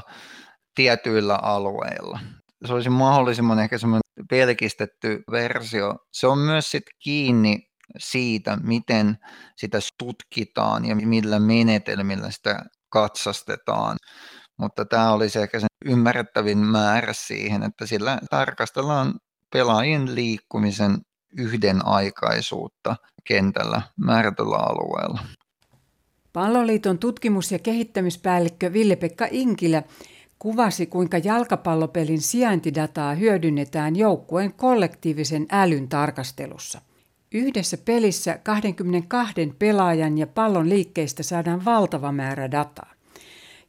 tietyillä 0.76 1.36
alueilla. 1.36 2.20
Se 2.66 2.74
olisi 2.74 2.90
mahdollisimman 2.90 3.60
ehkä 3.60 3.78
semmoinen 3.78 4.02
pelkistetty 4.30 5.24
versio. 5.32 5.96
Se 6.14 6.28
on 6.28 6.38
myös 6.38 6.72
sit 6.72 6.84
kiinni 7.00 7.70
siitä, 7.98 8.58
miten 8.64 9.18
sitä 9.56 9.80
tutkitaan 9.98 10.86
ja 10.86 10.96
millä 10.96 11.40
menetelmillä 11.40 12.32
sitä 12.32 12.66
katsastetaan. 12.90 13.98
Mutta 14.58 14.86
tämä 14.86 15.12
olisi 15.12 15.40
ehkä 15.40 15.60
sen 15.60 15.68
ymmärrettävin 15.86 16.58
määrä 16.58 17.14
siihen, 17.14 17.64
että 17.64 17.86
sillä 17.86 18.20
tarkastellaan 18.30 19.14
pelaajien 19.54 20.16
liikkumisen 20.16 20.98
yhdenaikaisuutta 21.38 22.96
kentällä 23.28 23.82
määrätyllä 23.98 24.56
alueella. 24.56 25.20
Palloliiton 26.34 27.00
tutkimus- 27.00 27.52
ja 27.52 27.60
kehittämispäällikkö 27.60 28.74
Ville-Pekka 28.74 29.28
Inkilä 29.32 29.84
kuvasi, 30.40 30.86
kuinka 30.86 31.18
jalkapallopelin 31.18 32.22
sijaintidataa 32.22 33.16
hyödynnetään 33.16 33.96
joukkueen 33.96 34.54
kollektiivisen 34.54 35.46
älyn 35.52 35.90
tarkastelussa. 35.90 36.82
Yhdessä 37.32 37.78
pelissä 37.78 38.40
22 38.44 39.34
pelaajan 39.60 40.18
ja 40.18 40.28
pallon 40.28 40.70
liikkeistä 40.70 41.24
saadaan 41.24 41.66
valtava 41.66 42.12
määrä 42.12 42.52
dataa. 42.52 42.94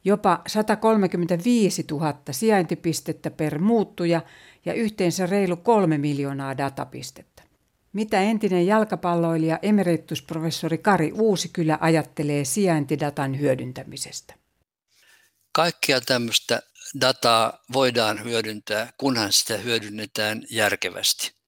Jopa 0.03 0.41
135 0.47 1.85
000 1.91 2.13
sijaintipistettä 2.31 3.31
per 3.31 3.59
muuttuja 3.59 4.21
ja 4.65 4.73
yhteensä 4.73 5.25
reilu 5.25 5.57
kolme 5.57 5.97
miljoonaa 5.97 6.57
datapistettä. 6.57 7.43
Mitä 7.93 8.21
entinen 8.21 8.67
jalkapalloilija 8.67 9.59
emeritusprofessori 9.61 10.77
Kari 10.77 11.11
Uusikylä 11.11 11.77
ajattelee 11.81 12.45
sijaintidatan 12.45 13.39
hyödyntämisestä? 13.39 14.33
Kaikkia 15.51 16.01
tämmöistä 16.01 16.61
dataa 17.01 17.63
voidaan 17.73 18.23
hyödyntää, 18.23 18.93
kunhan 18.97 19.33
sitä 19.33 19.57
hyödynnetään 19.57 20.43
järkevästi. 20.49 21.40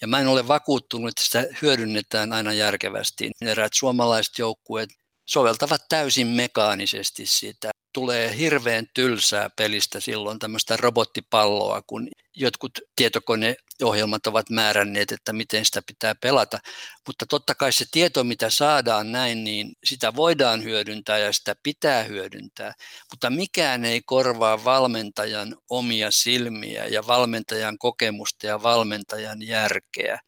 Ja 0.00 0.06
mä 0.06 0.20
en 0.20 0.28
ole 0.28 0.48
vakuuttunut, 0.48 1.08
että 1.08 1.24
sitä 1.24 1.44
hyödynnetään 1.62 2.32
aina 2.32 2.52
järkevästi. 2.52 3.30
Eräät 3.40 3.72
suomalaiset 3.74 4.38
joukkueet 4.38 4.90
soveltavat 5.26 5.80
täysin 5.88 6.26
mekaanisesti 6.26 7.26
sitä 7.26 7.70
tulee 7.92 8.38
hirveän 8.38 8.86
tylsää 8.94 9.50
pelistä 9.50 10.00
silloin 10.00 10.38
tämmöistä 10.38 10.76
robottipalloa, 10.76 11.82
kun 11.86 12.08
jotkut 12.36 12.78
tietokoneohjelmat 12.96 14.26
ovat 14.26 14.50
määränneet, 14.50 15.12
että 15.12 15.32
miten 15.32 15.64
sitä 15.64 15.82
pitää 15.86 16.14
pelata. 16.14 16.58
Mutta 17.06 17.26
totta 17.26 17.54
kai 17.54 17.72
se 17.72 17.84
tieto, 17.90 18.24
mitä 18.24 18.50
saadaan 18.50 19.12
näin, 19.12 19.44
niin 19.44 19.72
sitä 19.84 20.16
voidaan 20.16 20.62
hyödyntää 20.62 21.18
ja 21.18 21.32
sitä 21.32 21.56
pitää 21.62 22.02
hyödyntää. 22.02 22.72
Mutta 23.12 23.30
mikään 23.30 23.84
ei 23.84 24.02
korvaa 24.02 24.64
valmentajan 24.64 25.56
omia 25.70 26.10
silmiä 26.10 26.86
ja 26.86 27.06
valmentajan 27.06 27.78
kokemusta 27.78 28.46
ja 28.46 28.62
valmentajan 28.62 29.42
järkeä. 29.42 30.18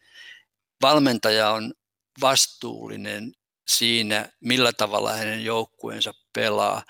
Valmentaja 0.82 1.50
on 1.50 1.72
vastuullinen 2.20 3.32
siinä, 3.68 4.28
millä 4.40 4.72
tavalla 4.72 5.12
hänen 5.12 5.44
joukkueensa 5.44 6.14
pelaa. 6.32 6.82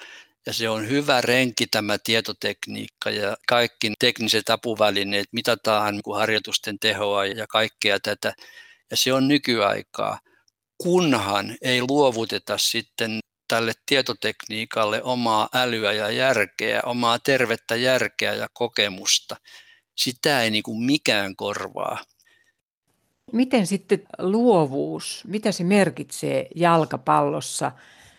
Ja 0.46 0.52
se 0.52 0.68
on 0.68 0.88
hyvä 0.88 1.20
renki 1.20 1.66
tämä 1.66 1.98
tietotekniikka 1.98 3.10
ja 3.10 3.36
kaikki 3.48 3.92
tekniset 3.98 4.50
apuvälineet, 4.50 5.26
mitataan 5.32 5.94
niin 5.94 6.16
harjoitusten 6.16 6.78
tehoa 6.78 7.26
ja 7.26 7.46
kaikkea 7.46 8.00
tätä. 8.00 8.34
Ja 8.90 8.96
se 8.96 9.12
on 9.12 9.28
nykyaikaa, 9.28 10.18
kunhan 10.78 11.56
ei 11.62 11.82
luovuteta 11.88 12.58
sitten 12.58 13.20
tälle 13.48 13.72
tietotekniikalle 13.86 15.02
omaa 15.02 15.48
älyä 15.54 15.92
ja 15.92 16.10
järkeä, 16.10 16.82
omaa 16.84 17.18
tervettä 17.18 17.76
järkeä 17.76 18.34
ja 18.34 18.48
kokemusta. 18.52 19.36
Sitä 19.96 20.42
ei 20.42 20.50
niin 20.50 20.62
kuin 20.62 20.84
mikään 20.84 21.36
korvaa. 21.36 22.04
Miten 23.32 23.66
sitten 23.66 24.02
luovuus, 24.18 25.24
mitä 25.26 25.52
se 25.52 25.64
merkitsee 25.64 26.48
jalkapallossa 26.54 27.72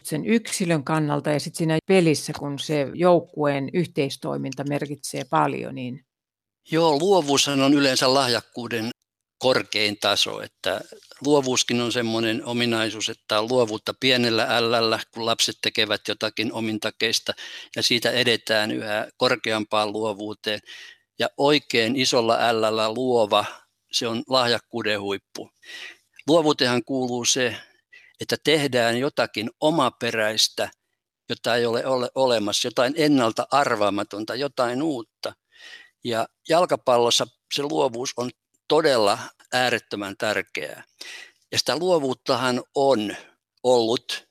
sen 0.03 0.25
yksilön 0.25 0.83
kannalta 0.83 1.29
ja 1.29 1.39
sitten 1.39 1.57
siinä 1.57 1.77
pelissä, 1.87 2.33
kun 2.39 2.59
se 2.59 2.87
joukkueen 2.93 3.69
yhteistoiminta 3.73 4.63
merkitsee 4.63 5.23
paljon, 5.29 5.75
niin 5.75 6.05
Joo, 6.71 6.99
luovuus 6.99 7.47
on 7.47 7.73
yleensä 7.73 8.13
lahjakkuuden 8.13 8.89
korkein 9.39 9.97
taso, 9.99 10.41
että 10.41 10.81
luovuuskin 11.25 11.81
on 11.81 11.91
semmoinen 11.91 12.45
ominaisuus, 12.45 13.09
että 13.09 13.39
on 13.39 13.49
luovuutta 13.49 13.93
pienellä 13.99 14.47
ällällä, 14.49 14.99
kun 15.13 15.25
lapset 15.25 15.55
tekevät 15.61 16.01
jotakin 16.07 16.53
omintakeista 16.53 17.33
ja 17.75 17.83
siitä 17.83 18.11
edetään 18.11 18.71
yhä 18.71 19.07
korkeampaan 19.17 19.91
luovuuteen. 19.91 20.59
Ja 21.19 21.29
oikein 21.37 21.95
isolla 21.95 22.37
ällällä 22.39 22.93
luova, 22.93 23.45
se 23.91 24.07
on 24.07 24.23
lahjakkuuden 24.27 25.01
huippu. 25.01 25.49
Luovuuteen 26.27 26.83
kuuluu 26.83 27.25
se, 27.25 27.55
että 28.21 28.37
tehdään 28.43 28.97
jotakin 28.97 29.49
omaperäistä, 29.59 30.69
jota 31.29 31.55
ei 31.55 31.65
ole, 31.65 31.85
ole 31.85 32.09
olemassa, 32.15 32.67
jotain 32.67 32.93
ennalta 32.97 33.47
arvaamatonta, 33.51 34.35
jotain 34.35 34.83
uutta. 34.83 35.33
Ja 36.03 36.27
jalkapallossa 36.49 37.27
se 37.53 37.63
luovuus 37.63 38.13
on 38.17 38.29
todella 38.67 39.19
äärettömän 39.53 40.17
tärkeää. 40.17 40.83
Ja 41.51 41.59
sitä 41.59 41.77
luovuuttahan 41.77 42.63
on 42.75 43.15
ollut 43.63 44.27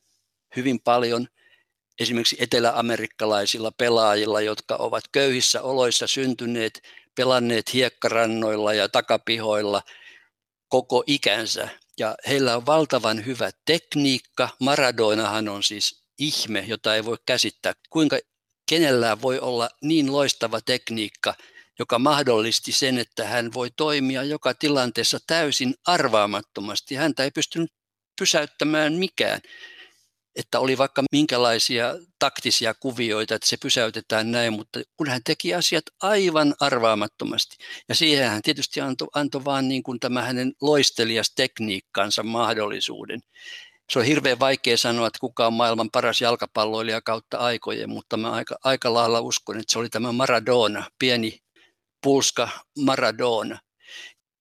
hyvin 0.56 0.80
paljon 0.80 1.28
esimerkiksi 2.00 2.36
eteläamerikkalaisilla 2.40 3.72
pelaajilla, 3.78 4.40
jotka 4.40 4.76
ovat 4.76 5.04
köyhissä 5.12 5.62
oloissa 5.62 6.06
syntyneet, 6.06 6.82
pelanneet 7.18 7.74
hiekkarannoilla 7.74 8.74
ja 8.74 8.88
takapihoilla 8.88 9.82
koko 10.68 11.04
ikänsä 11.06 11.68
ja 11.98 12.14
heillä 12.28 12.56
on 12.56 12.66
valtavan 12.66 13.26
hyvä 13.26 13.50
tekniikka. 13.64 14.48
Maradoinahan 14.60 15.48
on 15.48 15.62
siis 15.62 16.02
ihme, 16.18 16.64
jota 16.66 16.94
ei 16.94 17.04
voi 17.04 17.16
käsittää. 17.26 17.72
Kuinka 17.90 18.18
kenellään 18.68 19.22
voi 19.22 19.38
olla 19.38 19.68
niin 19.82 20.12
loistava 20.12 20.60
tekniikka, 20.60 21.34
joka 21.78 21.98
mahdollisti 21.98 22.72
sen, 22.72 22.98
että 22.98 23.24
hän 23.24 23.54
voi 23.54 23.70
toimia 23.76 24.22
joka 24.22 24.54
tilanteessa 24.54 25.18
täysin 25.26 25.74
arvaamattomasti. 25.86 26.94
Häntä 26.94 27.24
ei 27.24 27.30
pystynyt 27.30 27.72
pysäyttämään 28.18 28.92
mikään 28.92 29.40
että 30.38 30.60
oli 30.60 30.78
vaikka 30.78 31.02
minkälaisia 31.12 31.94
taktisia 32.18 32.74
kuvioita, 32.74 33.34
että 33.34 33.48
se 33.48 33.56
pysäytetään 33.56 34.30
näin, 34.30 34.52
mutta 34.52 34.80
kun 34.96 35.08
hän 35.08 35.20
teki 35.24 35.54
asiat 35.54 35.84
aivan 36.02 36.54
arvaamattomasti. 36.60 37.56
Ja 37.88 37.94
siihen 37.94 38.28
hän 38.30 38.42
tietysti 38.42 38.80
antoi, 38.80 39.08
antoi 39.14 39.44
vaan 39.44 39.68
niin 39.68 39.82
kuin 39.82 40.00
tämä 40.00 40.22
hänen 40.22 40.52
loistelias 40.60 41.32
tekniikkansa 41.36 42.22
mahdollisuuden. 42.22 43.20
Se 43.92 43.98
on 43.98 44.04
hirveän 44.04 44.38
vaikea 44.38 44.76
sanoa, 44.76 45.06
että 45.06 45.18
kuka 45.20 45.46
on 45.46 45.52
maailman 45.52 45.90
paras 45.90 46.20
jalkapalloilija 46.20 47.00
kautta 47.00 47.38
aikojen, 47.38 47.90
mutta 47.90 48.16
mä 48.16 48.30
aika, 48.30 48.58
aika 48.64 48.94
lailla 48.94 49.20
uskon, 49.20 49.60
että 49.60 49.72
se 49.72 49.78
oli 49.78 49.88
tämä 49.88 50.12
Maradona, 50.12 50.90
pieni 50.98 51.38
pulska 52.02 52.48
Maradona. 52.78 53.58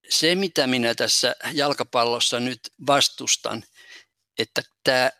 Se, 0.08 0.34
mitä 0.34 0.66
minä 0.66 0.94
tässä 0.94 1.34
jalkapallossa 1.52 2.40
nyt 2.40 2.60
vastustan, 2.86 3.64
että 4.38 4.62
tämä 4.84 5.10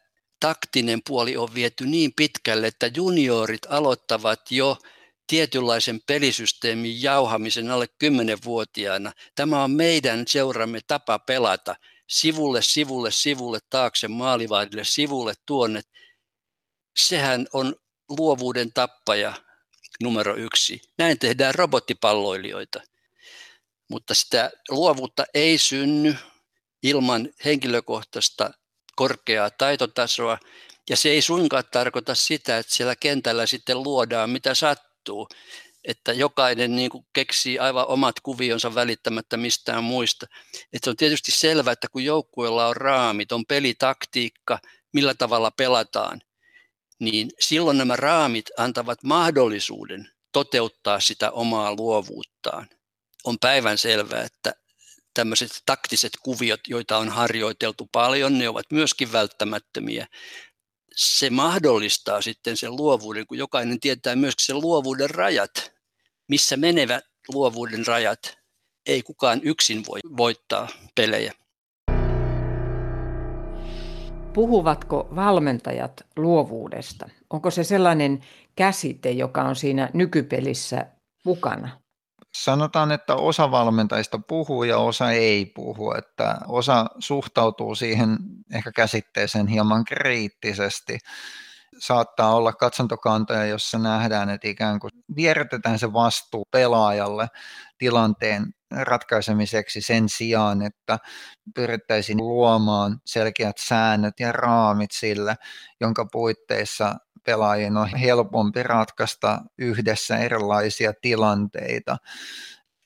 taktinen 0.40 1.00
puoli 1.08 1.36
on 1.36 1.54
viety 1.54 1.86
niin 1.86 2.12
pitkälle, 2.16 2.66
että 2.66 2.90
juniorit 2.96 3.66
aloittavat 3.68 4.40
jo 4.50 4.78
tietynlaisen 5.26 6.00
pelisysteemin 6.06 7.02
jauhamisen 7.02 7.70
alle 7.70 7.86
10-vuotiaana. 8.04 9.12
Tämä 9.34 9.64
on 9.64 9.70
meidän 9.70 10.24
seuramme 10.26 10.80
tapa 10.86 11.18
pelata. 11.18 11.76
Sivulle, 12.08 12.62
sivulle, 12.62 13.10
sivulle, 13.10 13.58
taakse, 13.70 14.08
maalivahdille, 14.08 14.84
sivulle, 14.84 15.34
tuonne. 15.46 15.80
Sehän 16.98 17.46
on 17.52 17.76
luovuuden 18.08 18.72
tappaja 18.72 19.32
numero 20.02 20.36
yksi. 20.36 20.80
Näin 20.98 21.18
tehdään 21.18 21.54
robottipalloilijoita. 21.54 22.80
Mutta 23.90 24.14
sitä 24.14 24.50
luovuutta 24.70 25.24
ei 25.34 25.58
synny 25.58 26.16
ilman 26.82 27.28
henkilökohtaista 27.44 28.50
korkeaa 28.98 29.50
taitotasoa. 29.50 30.38
Ja 30.90 30.96
se 30.96 31.08
ei 31.08 31.22
suinkaan 31.22 31.64
tarkoita 31.72 32.14
sitä, 32.14 32.58
että 32.58 32.74
siellä 32.74 32.96
kentällä 32.96 33.46
sitten 33.46 33.82
luodaan 33.82 34.30
mitä 34.30 34.54
sattuu. 34.54 35.28
Että 35.84 36.12
jokainen 36.12 36.76
niin 36.76 36.90
kuin 36.90 37.06
keksii 37.12 37.58
aivan 37.58 37.86
omat 37.86 38.20
kuvionsa 38.22 38.74
välittämättä 38.74 39.36
mistään 39.36 39.84
muista. 39.84 40.26
Että 40.72 40.84
se 40.84 40.90
on 40.90 40.96
tietysti 40.96 41.32
selvää, 41.32 41.72
että 41.72 41.88
kun 41.92 42.04
joukkueella 42.04 42.66
on 42.66 42.76
raamit, 42.76 43.32
on 43.32 43.46
pelitaktiikka, 43.46 44.58
millä 44.92 45.14
tavalla 45.14 45.50
pelataan, 45.50 46.20
niin 46.98 47.30
silloin 47.40 47.78
nämä 47.78 47.96
raamit 47.96 48.46
antavat 48.56 49.02
mahdollisuuden 49.02 50.10
toteuttaa 50.32 51.00
sitä 51.00 51.30
omaa 51.30 51.74
luovuuttaan. 51.74 52.68
On 53.24 53.38
päivän 53.40 53.78
selvää, 53.78 54.22
että 54.22 54.54
tämmöiset 55.18 55.62
taktiset 55.66 56.12
kuviot, 56.22 56.60
joita 56.68 56.98
on 56.98 57.08
harjoiteltu 57.08 57.88
paljon, 57.92 58.38
ne 58.38 58.48
ovat 58.48 58.66
myöskin 58.72 59.12
välttämättömiä. 59.12 60.06
Se 60.96 61.30
mahdollistaa 61.30 62.22
sitten 62.22 62.56
sen 62.56 62.76
luovuuden, 62.76 63.26
kun 63.26 63.38
jokainen 63.38 63.80
tietää 63.80 64.16
myöskin 64.16 64.46
sen 64.46 64.60
luovuuden 64.60 65.10
rajat, 65.10 65.72
missä 66.28 66.56
menevät 66.56 67.04
luovuuden 67.28 67.86
rajat. 67.86 68.38
Ei 68.86 69.02
kukaan 69.02 69.40
yksin 69.42 69.82
voi 69.88 70.00
voittaa 70.16 70.68
pelejä. 70.94 71.32
Puhuvatko 74.34 75.08
valmentajat 75.16 76.06
luovuudesta? 76.16 77.08
Onko 77.30 77.50
se 77.50 77.64
sellainen 77.64 78.24
käsite, 78.56 79.10
joka 79.10 79.42
on 79.42 79.56
siinä 79.56 79.90
nykypelissä 79.94 80.86
mukana? 81.24 81.87
Sanotaan, 82.44 82.92
että 82.92 83.14
osa 83.14 83.50
valmentajista 83.50 84.18
puhuu 84.28 84.64
ja 84.64 84.78
osa 84.78 85.10
ei 85.10 85.46
puhu, 85.46 85.92
että 85.92 86.38
osa 86.48 86.86
suhtautuu 86.98 87.74
siihen 87.74 88.16
ehkä 88.54 88.72
käsitteeseen 88.72 89.46
hieman 89.46 89.84
kriittisesti. 89.84 90.98
Saattaa 91.78 92.34
olla 92.34 92.52
katsontokantoja, 92.52 93.46
jossa 93.46 93.78
nähdään, 93.78 94.30
että 94.30 94.48
ikään 94.48 94.80
kuin 94.80 94.90
vierrätetään 95.16 95.78
se 95.78 95.92
vastuu 95.92 96.44
pelaajalle 96.50 97.28
tilanteen 97.78 98.46
ratkaisemiseksi 98.70 99.80
sen 99.80 100.08
sijaan, 100.08 100.62
että 100.62 100.98
pyrittäisiin 101.54 102.18
luomaan 102.18 103.00
selkeät 103.06 103.56
säännöt 103.58 104.14
ja 104.20 104.32
raamit 104.32 104.90
sille, 104.92 105.34
jonka 105.80 106.06
puitteissa 106.12 106.94
pelaajien 107.28 107.76
on 107.76 107.88
helpompi 107.88 108.62
ratkaista 108.62 109.40
yhdessä 109.58 110.16
erilaisia 110.18 110.92
tilanteita. 111.02 111.96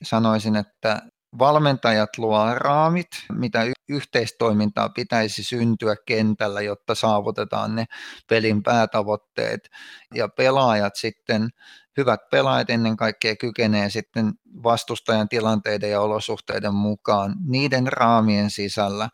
Sanoisin, 0.02 0.56
että 0.56 1.02
valmentajat 1.38 2.18
luo 2.18 2.54
raamit, 2.54 3.06
mitä 3.32 3.64
yhteistoimintaa 3.88 4.88
pitäisi 4.88 5.42
syntyä 5.42 5.96
kentällä, 6.06 6.60
jotta 6.60 6.94
saavutetaan 6.94 7.74
ne 7.74 7.84
pelin 8.28 8.62
päätavoitteet. 8.62 9.70
Ja 10.14 10.28
pelaajat 10.28 10.96
sitten, 10.96 11.48
hyvät 11.96 12.20
pelaajat 12.30 12.70
ennen 12.70 12.96
kaikkea 12.96 13.36
kykenee 13.36 13.90
sitten 13.90 14.32
vastustajan 14.62 15.28
tilanteiden 15.28 15.90
ja 15.90 16.00
olosuhteiden 16.00 16.74
mukaan 16.74 17.34
niiden 17.46 17.86
raamien 17.86 18.50
sisällä 18.50 19.08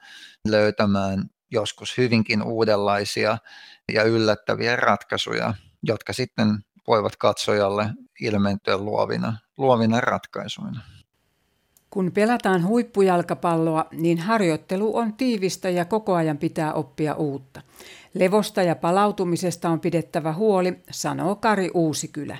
löytämään 0.49 1.25
joskus 1.51 1.99
hyvinkin 1.99 2.43
uudenlaisia 2.43 3.39
ja 3.93 4.03
yllättäviä 4.03 4.77
ratkaisuja, 4.77 5.55
jotka 5.83 6.13
sitten 6.13 6.59
voivat 6.87 7.17
katsojalle 7.17 7.91
ilmentyä 8.21 8.79
luovina, 8.79 9.37
luovina 9.57 10.01
ratkaisuina. 10.01 10.81
Kun 11.91 12.13
pelataan 12.13 12.67
huippujalkapalloa, 12.67 13.85
niin 13.93 14.19
harjoittelu 14.19 14.97
on 14.97 15.15
tiivistä 15.15 15.71
ja 15.71 15.85
koko 15.85 16.15
ajan 16.15 16.39
pitää 16.39 16.73
oppia 16.73 17.15
uutta. 17.15 17.63
Levosta 18.15 18.63
ja 18.63 18.77
palautumisesta 18.77 19.69
on 19.69 19.81
pidettävä 19.81 20.33
huoli, 20.33 20.83
sanoo 20.91 21.37
Kari 21.37 21.71
Uusikylä. 21.75 22.39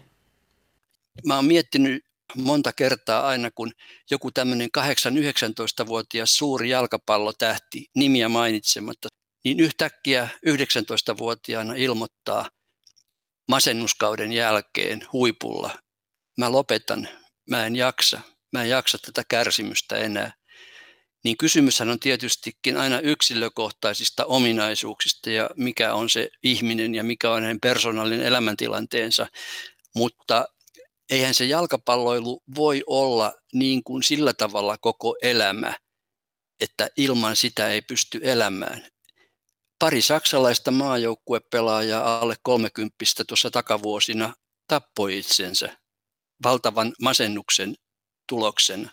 Mä 1.27 1.37
oon 1.37 1.45
miettinyt 1.45 2.05
monta 2.37 2.73
kertaa 2.73 3.27
aina, 3.27 3.51
kun 3.51 3.73
joku 4.11 4.31
tämmöinen 4.31 4.69
8-19-vuotias 4.79 6.35
suuri 6.35 6.71
jalkapallotähti, 6.71 7.87
nimiä 7.97 8.29
mainitsematta, 8.29 9.09
niin 9.45 9.61
yhtäkkiä 9.61 10.29
19-vuotiaana 10.47 11.75
ilmoittaa 11.75 12.51
masennuskauden 13.49 14.33
jälkeen 14.33 15.07
huipulla, 15.13 15.79
mä 16.39 16.53
lopetan, 16.53 17.09
mä 17.51 17.67
en 17.67 17.77
jaksa, 17.77 18.21
mä 18.53 18.63
en 18.63 18.71
jaksa 18.71 18.99
tätä 18.99 19.23
kärsimystä 19.29 19.97
enää. 19.97 20.33
Niin 21.25 21.37
kysymyshän 21.37 21.91
on 21.91 22.01
tietystikin 22.01 22.77
aina 22.77 23.01
yksilökohtaisista 23.01 24.25
ominaisuuksista 24.25 25.31
ja 25.31 25.51
mikä 25.57 25.95
on 25.95 26.11
se 26.11 26.29
ihminen 26.43 26.95
ja 26.95 27.05
mikä 27.05 27.31
on 27.31 27.43
hänen 27.43 27.61
persoonallinen 27.61 28.27
elämäntilanteensa. 28.27 29.27
Mutta 29.95 30.45
eihän 31.11 31.35
se 31.35 31.45
jalkapalloilu 31.45 32.43
voi 32.55 32.83
olla 32.87 33.33
niin 33.53 33.85
kuin 33.85 34.03
sillä 34.03 34.33
tavalla 34.33 34.77
koko 34.81 35.17
elämä, 35.23 35.75
että 36.61 36.89
ilman 36.97 37.37
sitä 37.37 37.69
ei 37.69 37.83
pysty 37.83 38.21
elämään. 38.23 38.87
Pari 39.79 40.03
saksalaista 40.03 40.71
maajoukkuepelaajaa 40.71 42.19
alle 42.19 42.37
30 42.43 42.97
tuossa 43.27 43.51
takavuosina 43.51 44.35
tappoi 44.69 45.19
itsensä 45.19 45.77
valtavan 46.45 46.93
masennuksen 47.03 47.75
tuloksena. 48.29 48.91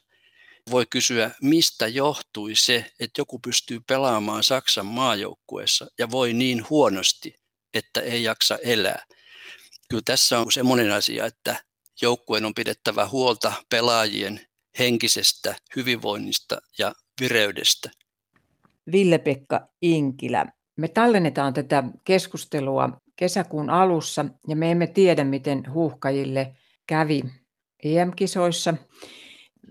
Voi 0.72 0.86
kysyä, 0.90 1.32
mistä 1.42 1.88
johtui 1.88 2.56
se, 2.56 2.92
että 3.00 3.22
joku 3.22 3.40
pystyy 3.40 3.80
pelaamaan 3.88 4.44
Saksan 4.44 4.86
maajoukkueessa 4.86 5.88
ja 5.98 6.12
voi 6.12 6.34
niin 6.34 6.70
huonosti, 6.70 7.36
että 7.74 8.02
ei 8.02 8.24
jaksa 8.24 8.58
elää. 8.64 9.06
Kyllä 9.90 10.04
tässä 10.06 10.40
on 10.40 10.52
semmoinen 10.52 10.92
asia, 10.92 11.26
että 11.26 11.64
joukkueen 12.02 12.46
on 12.46 12.54
pidettävä 12.54 13.08
huolta 13.08 13.54
pelaajien 13.70 14.48
henkisestä 14.80 15.56
hyvinvoinnista 15.76 16.62
ja 16.78 16.94
vireydestä. 17.22 17.92
Ville-Pekka 18.92 19.68
Inkilä, 19.82 20.46
me 20.78 20.88
tallennetaan 20.88 21.54
tätä 21.54 21.84
keskustelua 22.04 22.90
kesäkuun 23.16 23.70
alussa 23.70 24.26
ja 24.48 24.56
me 24.56 24.72
emme 24.72 24.88
tiedä, 24.88 25.24
miten 25.24 25.64
huuhkajille 25.74 26.56
kävi 26.88 27.24
EM-kisoissa. 27.84 28.74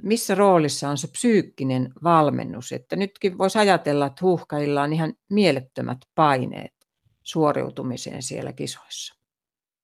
Missä 0.03 0.35
roolissa 0.35 0.89
on 0.89 0.99
se 0.99 1.09
psyykkinen 1.09 1.93
valmennus? 2.03 2.73
Että 2.73 2.97
nytkin 2.97 3.39
voisi 3.39 3.59
ajatella, 3.59 4.07
että 4.07 4.25
huuhkajilla 4.25 4.83
on 4.83 4.93
ihan 4.93 5.15
mielettömät 5.31 5.99
paineet 6.15 6.75
suoriutumiseen 7.23 8.23
siellä 8.23 8.53
kisoissa. 8.53 9.15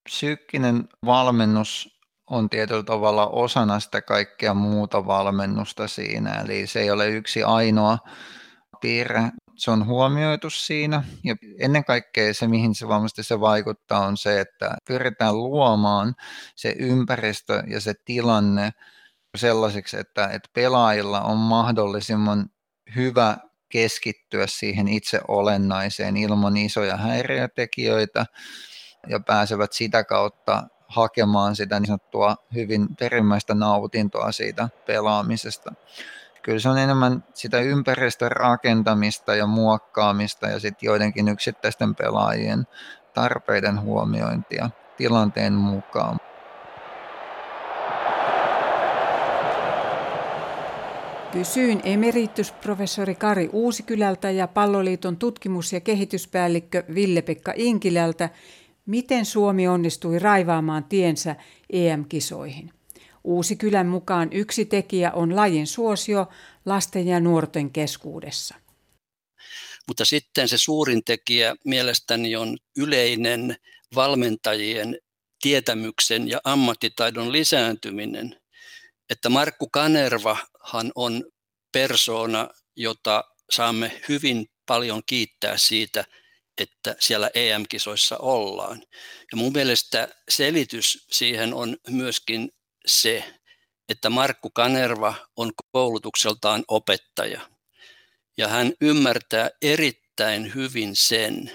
Psyykkinen 0.04 0.88
valmennus 1.06 2.00
on 2.30 2.50
tietyllä 2.50 2.82
tavalla 2.82 3.26
osana 3.26 3.80
sitä 3.80 4.02
kaikkea 4.02 4.54
muuta 4.54 5.06
valmennusta 5.06 5.88
siinä, 5.88 6.32
eli 6.44 6.66
se 6.66 6.80
ei 6.80 6.90
ole 6.90 7.08
yksi 7.08 7.42
ainoa 7.42 7.98
piirre, 8.80 9.22
se 9.60 9.70
on 9.70 9.86
huomioitu 9.86 10.50
siinä 10.50 11.04
ja 11.24 11.36
ennen 11.58 11.84
kaikkea 11.84 12.34
se, 12.34 12.48
mihin 12.48 12.74
se 12.74 12.88
varmasti 12.88 13.22
se 13.22 13.40
vaikuttaa, 13.40 14.06
on 14.06 14.16
se, 14.16 14.40
että 14.40 14.76
pyritään 14.88 15.38
luomaan 15.38 16.14
se 16.56 16.74
ympäristö 16.78 17.62
ja 17.66 17.80
se 17.80 17.94
tilanne 18.04 18.70
sellaiseksi, 19.36 19.96
että, 19.96 20.26
että 20.26 20.50
pelaajilla 20.54 21.20
on 21.20 21.36
mahdollisimman 21.36 22.46
hyvä 22.96 23.36
keskittyä 23.68 24.46
siihen 24.46 24.88
itse 24.88 25.20
olennaiseen 25.28 26.16
ilman 26.16 26.56
isoja 26.56 26.96
häiriötekijöitä 26.96 28.26
ja 29.08 29.20
pääsevät 29.20 29.72
sitä 29.72 30.04
kautta 30.04 30.62
hakemaan 30.88 31.56
sitä 31.56 31.80
niin 31.80 31.86
sanottua 31.86 32.36
hyvin 32.54 32.96
perimmäistä 32.96 33.54
nautintoa 33.54 34.32
siitä 34.32 34.68
pelaamisesta. 34.86 35.72
Kyllä 36.42 36.58
se 36.58 36.68
on 36.68 36.78
enemmän 36.78 37.24
sitä 37.34 37.60
ympäristön 37.60 38.32
rakentamista 38.32 39.34
ja 39.34 39.46
muokkaamista 39.46 40.46
ja 40.46 40.60
sitten 40.60 40.86
joidenkin 40.86 41.28
yksittäisten 41.28 41.94
pelaajien 41.94 42.66
tarpeiden 43.14 43.80
huomiointia 43.80 44.70
tilanteen 44.96 45.52
mukaan. 45.52 46.18
Kysyin 51.32 51.80
emeritusprofessori 51.84 53.14
Kari 53.14 53.50
Uusikylältä 53.52 54.30
ja 54.30 54.48
Palloliiton 54.48 55.16
tutkimus- 55.16 55.72
ja 55.72 55.80
kehityspäällikkö 55.80 56.84
Ville-Pekka 56.94 57.52
Inkilältä, 57.56 58.28
Miten 58.86 59.24
Suomi 59.24 59.68
onnistui 59.68 60.18
raivaamaan 60.18 60.84
tiensä 60.84 61.36
EM-kisoihin? 61.72 62.72
Uusi 63.24 63.56
kylän 63.56 63.86
mukaan 63.86 64.32
yksi 64.32 64.64
tekijä 64.64 65.12
on 65.12 65.36
lajin 65.36 65.66
suosio 65.66 66.28
lasten 66.66 67.08
ja 67.08 67.20
nuorten 67.20 67.70
keskuudessa. 67.70 68.54
Mutta 69.88 70.04
sitten 70.04 70.48
se 70.48 70.58
suurin 70.58 71.04
tekijä 71.04 71.56
mielestäni 71.64 72.36
on 72.36 72.58
yleinen 72.76 73.56
valmentajien 73.94 74.98
tietämyksen 75.42 76.28
ja 76.28 76.40
ammattitaidon 76.44 77.32
lisääntyminen. 77.32 78.40
Että 79.10 79.28
Markku 79.28 79.68
Kanervahan 79.68 80.92
on 80.94 81.24
persoona, 81.72 82.48
jota 82.76 83.24
saamme 83.50 84.00
hyvin 84.08 84.46
paljon 84.66 85.02
kiittää 85.06 85.56
siitä– 85.56 86.04
että 86.60 86.96
siellä 87.00 87.30
EM-kisoissa 87.34 88.18
ollaan. 88.18 88.82
Ja 89.32 89.36
mun 89.36 89.52
mielestä 89.52 90.08
selitys 90.28 91.06
siihen 91.10 91.54
on 91.54 91.76
myöskin 91.88 92.52
se, 92.86 93.34
että 93.88 94.10
Markku 94.10 94.50
Kanerva 94.50 95.14
on 95.36 95.52
koulutukseltaan 95.72 96.64
opettaja. 96.68 97.40
Ja 98.36 98.48
hän 98.48 98.72
ymmärtää 98.80 99.50
erittäin 99.62 100.54
hyvin 100.54 100.96
sen, 100.96 101.52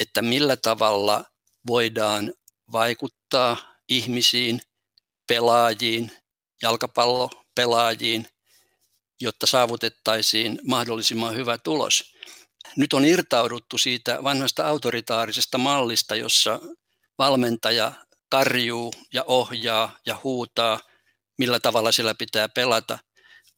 että 0.00 0.22
millä 0.22 0.56
tavalla 0.56 1.24
voidaan 1.66 2.34
vaikuttaa 2.72 3.56
ihmisiin, 3.88 4.60
pelaajiin, 5.26 6.12
jalkapallopelaajiin, 6.62 8.26
jotta 9.20 9.46
saavutettaisiin 9.46 10.58
mahdollisimman 10.68 11.36
hyvä 11.36 11.58
tulos. 11.58 12.14
Nyt 12.76 12.92
on 12.92 13.04
irtauduttu 13.04 13.78
siitä 13.78 14.24
vanhasta 14.24 14.66
autoritaarisesta 14.66 15.58
mallista, 15.58 16.16
jossa 16.16 16.60
valmentaja 17.18 17.92
tarjuu 18.30 18.92
ja 19.12 19.24
ohjaa 19.26 19.98
ja 20.06 20.20
huutaa, 20.24 20.80
millä 21.38 21.60
tavalla 21.60 21.92
sillä 21.92 22.14
pitää 22.14 22.48
pelata, 22.48 22.98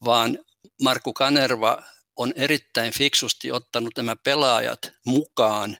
vaan 0.05 0.39
Markku 0.83 1.13
Kanerva 1.13 1.83
on 2.15 2.33
erittäin 2.35 2.93
fiksusti 2.93 3.51
ottanut 3.51 3.93
nämä 3.97 4.15
pelaajat 4.23 4.91
mukaan 5.05 5.77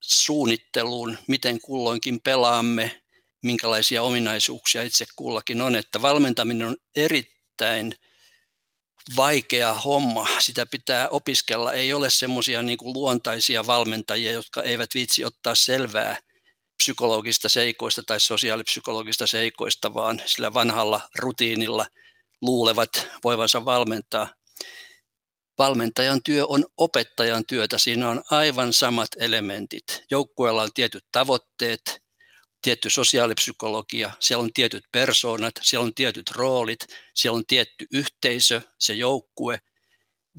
suunnitteluun, 0.00 1.18
miten 1.28 1.60
kulloinkin 1.60 2.20
pelaamme, 2.20 3.02
minkälaisia 3.42 4.02
ominaisuuksia 4.02 4.82
itse 4.82 5.04
kullakin 5.16 5.60
on, 5.60 5.76
että 5.76 6.02
valmentaminen 6.02 6.68
on 6.68 6.76
erittäin 6.96 7.94
vaikea 9.16 9.74
homma. 9.74 10.28
Sitä 10.38 10.66
pitää 10.66 11.08
opiskella. 11.08 11.72
Ei 11.72 11.92
ole 11.92 12.10
semmoisia 12.10 12.62
niin 12.62 12.78
luontaisia 12.82 13.66
valmentajia, 13.66 14.32
jotka 14.32 14.62
eivät 14.62 14.90
viitsi 14.94 15.24
ottaa 15.24 15.54
selvää 15.54 16.18
psykologista 16.76 17.48
seikoista 17.48 18.02
tai 18.02 18.20
sosiaalipsykologista 18.20 19.26
seikoista, 19.26 19.94
vaan 19.94 20.22
sillä 20.26 20.54
vanhalla 20.54 21.00
rutiinilla 21.18 21.86
luulevat 22.42 23.08
voivansa 23.24 23.64
valmentaa. 23.64 24.28
Valmentajan 25.58 26.22
työ 26.22 26.46
on 26.46 26.64
opettajan 26.76 27.46
työtä. 27.46 27.78
Siinä 27.78 28.10
on 28.10 28.22
aivan 28.30 28.72
samat 28.72 29.08
elementit. 29.18 30.04
Joukkueella 30.10 30.62
on 30.62 30.70
tietyt 30.74 31.04
tavoitteet, 31.12 32.02
tietty 32.62 32.90
sosiaalipsykologia, 32.90 34.12
siellä 34.20 34.42
on 34.42 34.52
tietyt 34.52 34.84
persoonat, 34.92 35.54
siellä 35.62 35.84
on 35.84 35.94
tietyt 35.94 36.30
roolit, 36.30 36.86
siellä 37.14 37.36
on 37.36 37.46
tietty 37.46 37.86
yhteisö, 37.92 38.60
se 38.78 38.94
joukkue. 38.94 39.60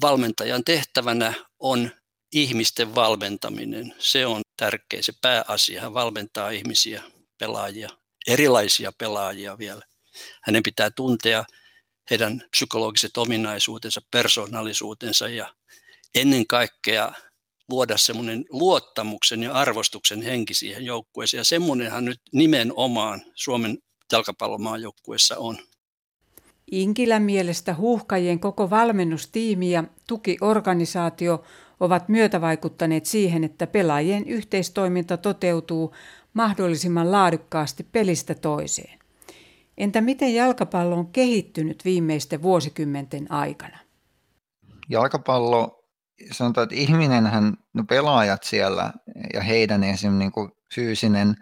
Valmentajan 0.00 0.64
tehtävänä 0.64 1.34
on 1.58 1.90
ihmisten 2.32 2.94
valmentaminen. 2.94 3.94
Se 3.98 4.26
on 4.26 4.40
tärkeä, 4.56 5.02
se 5.02 5.12
pääasia. 5.20 5.82
Hän 5.82 5.94
valmentaa 5.94 6.50
ihmisiä, 6.50 7.02
pelaajia, 7.38 7.88
erilaisia 8.26 8.92
pelaajia 8.98 9.58
vielä. 9.58 9.82
Hänen 10.42 10.62
pitää 10.62 10.90
tuntea 10.90 11.44
heidän 12.10 12.42
psykologiset 12.50 13.16
ominaisuutensa, 13.16 14.00
persoonallisuutensa 14.10 15.28
ja 15.28 15.54
ennen 16.14 16.46
kaikkea 16.46 17.12
luoda 17.68 17.98
semmoinen 17.98 18.44
luottamuksen 18.50 19.42
ja 19.42 19.52
arvostuksen 19.52 20.22
henki 20.22 20.54
siihen 20.54 20.84
joukkueeseen. 20.84 21.38
Ja 21.38 21.44
semmoinenhan 21.44 22.04
nyt 22.04 22.20
nimenomaan 22.32 23.22
Suomen 23.34 23.78
jalkapallomaajoukkueessa 24.12 25.36
on. 25.38 25.58
Inkilän 26.70 27.22
mielestä 27.22 27.74
huuhkajien 27.74 28.40
koko 28.40 28.70
valmennustiimi 28.70 29.70
ja 29.70 29.84
tukiorganisaatio 30.08 31.44
ovat 31.80 32.08
myötävaikuttaneet 32.08 33.06
siihen, 33.06 33.44
että 33.44 33.66
pelaajien 33.66 34.28
yhteistoiminta 34.28 35.16
toteutuu 35.16 35.94
mahdollisimman 36.34 37.12
laadukkaasti 37.12 37.86
pelistä 37.92 38.34
toiseen. 38.34 38.98
Entä 39.78 40.00
miten 40.00 40.34
jalkapallo 40.34 40.96
on 40.96 41.12
kehittynyt 41.12 41.84
viimeisten 41.84 42.42
vuosikymmenten 42.42 43.32
aikana? 43.32 43.78
Jalkapallo, 44.88 45.84
sanotaan, 46.30 46.62
että 46.62 46.74
ihminenhän, 46.74 47.54
no 47.74 47.84
pelaajat 47.84 48.42
siellä 48.42 48.92
ja 49.34 49.42
heidän 49.42 49.84
esim. 49.84 50.12
Niin 50.12 50.32
kuin 50.32 50.50
fyysinen 50.74 51.34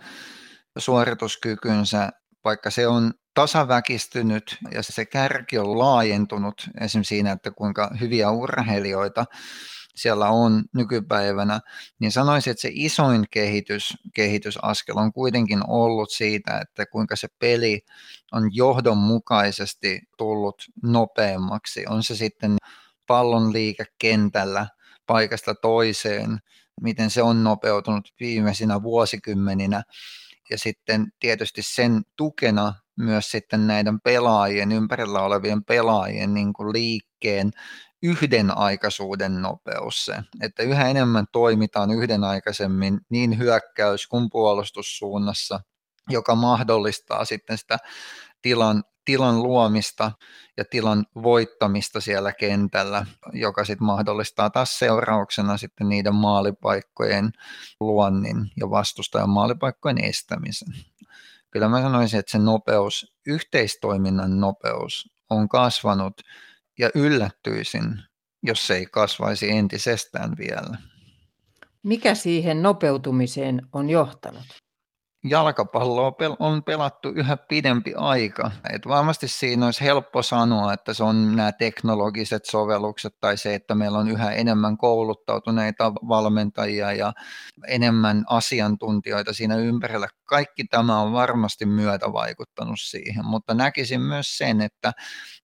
suorituskykynsä, 0.78 2.10
vaikka 2.44 2.70
se 2.70 2.88
on 2.88 3.12
tasaväkistynyt 3.34 4.58
ja 4.74 4.82
se 4.82 5.04
kärki 5.04 5.58
on 5.58 5.78
laajentunut 5.78 6.68
esimerkiksi 6.80 7.14
siinä, 7.14 7.32
että 7.32 7.50
kuinka 7.50 7.90
hyviä 8.00 8.30
urheilijoita 8.30 9.24
siellä 9.96 10.28
on 10.28 10.64
nykypäivänä, 10.72 11.60
niin 11.98 12.12
sanoisin, 12.12 12.50
että 12.50 12.60
se 12.60 12.70
isoin 12.72 13.24
kehitys, 13.30 13.94
kehitysaskel 14.14 14.96
on 14.96 15.12
kuitenkin 15.12 15.60
ollut 15.70 16.10
siitä, 16.10 16.58
että 16.58 16.86
kuinka 16.86 17.16
se 17.16 17.28
peli 17.38 17.84
on 18.32 18.54
johdonmukaisesti 18.54 20.00
tullut 20.18 20.62
nopeammaksi. 20.82 21.84
On 21.88 22.02
se 22.02 22.16
sitten 22.16 22.56
pallon 23.06 23.52
liike 23.52 23.84
kentällä 23.98 24.66
paikasta 25.06 25.54
toiseen, 25.54 26.38
miten 26.80 27.10
se 27.10 27.22
on 27.22 27.44
nopeutunut 27.44 28.14
viimeisinä 28.20 28.82
vuosikymmeninä. 28.82 29.82
Ja 30.50 30.58
sitten 30.58 31.06
tietysti 31.20 31.62
sen 31.62 32.02
tukena 32.16 32.74
myös 32.96 33.30
sitten 33.30 33.66
näiden 33.66 34.00
pelaajien, 34.00 34.72
ympärillä 34.72 35.20
olevien 35.20 35.64
pelaajien 35.64 36.34
niin 36.34 36.52
kuin 36.52 36.72
liikkeen 36.72 37.50
yhdenaikaisuuden 38.02 39.42
nopeus 39.42 40.04
se, 40.04 40.16
että 40.40 40.62
yhä 40.62 40.88
enemmän 40.88 41.26
toimitaan 41.32 41.90
yhdenaikaisemmin 41.90 43.00
niin 43.10 43.38
hyökkäys- 43.38 44.06
kuin 44.06 44.30
puolustussuunnassa, 44.30 45.60
joka 46.08 46.34
mahdollistaa 46.34 47.24
sitten 47.24 47.58
sitä 47.58 47.78
tilan, 48.42 48.84
tilan 49.04 49.42
luomista 49.42 50.12
ja 50.56 50.64
tilan 50.64 51.06
voittamista 51.22 52.00
siellä 52.00 52.32
kentällä, 52.32 53.06
joka 53.32 53.64
sitten 53.64 53.86
mahdollistaa 53.86 54.50
taas 54.50 54.78
seurauksena 54.78 55.56
sitten 55.56 55.88
niiden 55.88 56.14
maalipaikkojen 56.14 57.30
luonnin 57.80 58.50
ja 58.56 58.70
vastustajan 58.70 59.30
maalipaikkojen 59.30 60.04
estämisen. 60.04 60.74
Kyllä 61.50 61.68
mä 61.68 61.82
sanoisin, 61.82 62.20
että 62.20 62.32
se 62.32 62.38
nopeus, 62.38 63.14
yhteistoiminnan 63.26 64.40
nopeus 64.40 65.10
on 65.30 65.48
kasvanut 65.48 66.20
ja 66.78 66.90
yllättyisin, 66.94 68.02
jos 68.42 68.66
se 68.66 68.74
ei 68.74 68.86
kasvaisi 68.86 69.50
entisestään 69.50 70.36
vielä. 70.38 70.78
Mikä 71.82 72.14
siihen 72.14 72.62
nopeutumiseen 72.62 73.62
on 73.72 73.90
johtanut? 73.90 74.46
jalkapalloa 75.28 76.12
on 76.38 76.62
pelattu 76.62 77.08
yhä 77.08 77.36
pidempi 77.36 77.94
aika. 77.96 78.50
Et 78.72 78.88
varmasti 78.88 79.28
siinä 79.28 79.66
olisi 79.66 79.84
helppo 79.84 80.22
sanoa, 80.22 80.72
että 80.72 80.94
se 80.94 81.04
on 81.04 81.36
nämä 81.36 81.52
teknologiset 81.52 82.44
sovellukset 82.44 83.14
tai 83.20 83.36
se, 83.36 83.54
että 83.54 83.74
meillä 83.74 83.98
on 83.98 84.08
yhä 84.08 84.32
enemmän 84.32 84.76
kouluttautuneita 84.76 85.92
valmentajia 85.94 86.92
ja 86.92 87.12
enemmän 87.66 88.24
asiantuntijoita 88.28 89.32
siinä 89.32 89.56
ympärillä. 89.56 90.08
Kaikki 90.24 90.64
tämä 90.64 91.00
on 91.00 91.12
varmasti 91.12 91.66
myötä 91.66 92.12
vaikuttanut 92.12 92.80
siihen, 92.80 93.24
mutta 93.24 93.54
näkisin 93.54 94.00
myös 94.00 94.38
sen, 94.38 94.60
että 94.60 94.92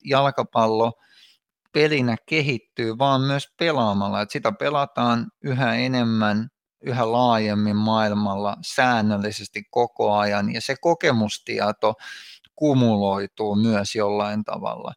jalkapallo 0.05 0.93
pelinä 1.73 2.17
kehittyy 2.27 2.99
vaan 2.99 3.21
myös 3.21 3.49
pelaamalla, 3.59 4.21
että 4.21 4.33
sitä 4.33 4.53
pelataan 4.53 5.27
yhä 5.45 5.75
enemmän 5.75 6.49
yhä 6.83 7.13
laajemmin 7.13 7.77
maailmalla 7.77 8.57
säännöllisesti 8.63 9.63
koko 9.71 10.13
ajan 10.13 10.55
ja 10.55 10.61
se 10.61 10.75
kokemustieto 10.81 11.95
kumuloituu 12.55 13.57
myös 13.57 13.95
jollain 13.95 14.45
tavalla. 14.45 14.93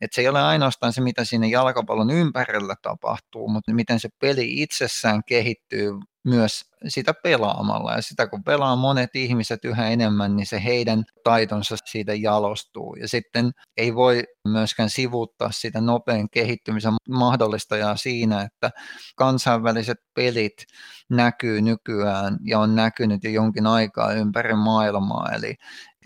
Et 0.00 0.12
se 0.12 0.20
ei 0.20 0.28
ole 0.28 0.42
ainoastaan 0.42 0.92
se, 0.92 1.00
mitä 1.00 1.24
siinä 1.24 1.46
jalkapallon 1.46 2.10
ympärillä 2.10 2.74
tapahtuu, 2.82 3.48
mutta 3.48 3.74
miten 3.74 4.00
se 4.00 4.08
peli 4.20 4.62
itsessään 4.62 5.24
kehittyy 5.26 5.92
myös 6.24 6.64
sitä 6.88 7.14
pelaamalla. 7.14 7.92
Ja 7.92 8.02
sitä 8.02 8.26
kun 8.26 8.44
pelaa 8.44 8.76
monet 8.76 9.16
ihmiset 9.16 9.64
yhä 9.64 9.88
enemmän, 9.88 10.36
niin 10.36 10.46
se 10.46 10.64
heidän 10.64 11.04
taitonsa 11.24 11.76
siitä 11.84 12.14
jalostuu. 12.14 12.96
Ja 13.00 13.08
sitten 13.08 13.50
ei 13.76 13.94
voi 13.94 14.24
myöskään 14.48 14.90
sivuuttaa 14.90 15.50
sitä 15.52 15.80
nopean 15.80 16.30
kehittymisen 16.30 16.92
mahdollistajaa 17.08 17.96
siinä, 17.96 18.42
että 18.42 18.70
kansainväliset 19.16 19.98
pelit 20.14 20.64
näkyy 21.10 21.62
nykyään 21.62 22.38
ja 22.44 22.58
on 22.58 22.74
näkynyt 22.76 23.24
jo 23.24 23.30
jonkin 23.30 23.66
aikaa 23.66 24.12
ympäri 24.12 24.54
maailmaa. 24.54 25.30
Eli 25.32 25.54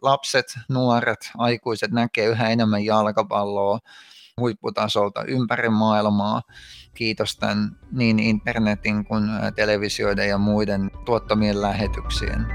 lapset, 0.02 0.46
nuoret, 0.68 1.30
aikuiset 1.38 1.90
näkee 1.90 2.26
yhä 2.26 2.48
enemmän 2.48 2.84
jalkapalloa 2.84 3.78
huipputasolta 4.40 5.24
ympäri 5.24 5.68
maailmaa. 5.68 6.42
Kiitos 6.94 7.36
tämän 7.36 7.76
niin 7.92 8.18
internetin 8.18 9.04
kuin 9.04 9.24
televisioiden 9.54 10.28
ja 10.28 10.38
muiden 10.38 10.90
tuottamien 11.04 11.62
lähetyksien. 11.62 12.46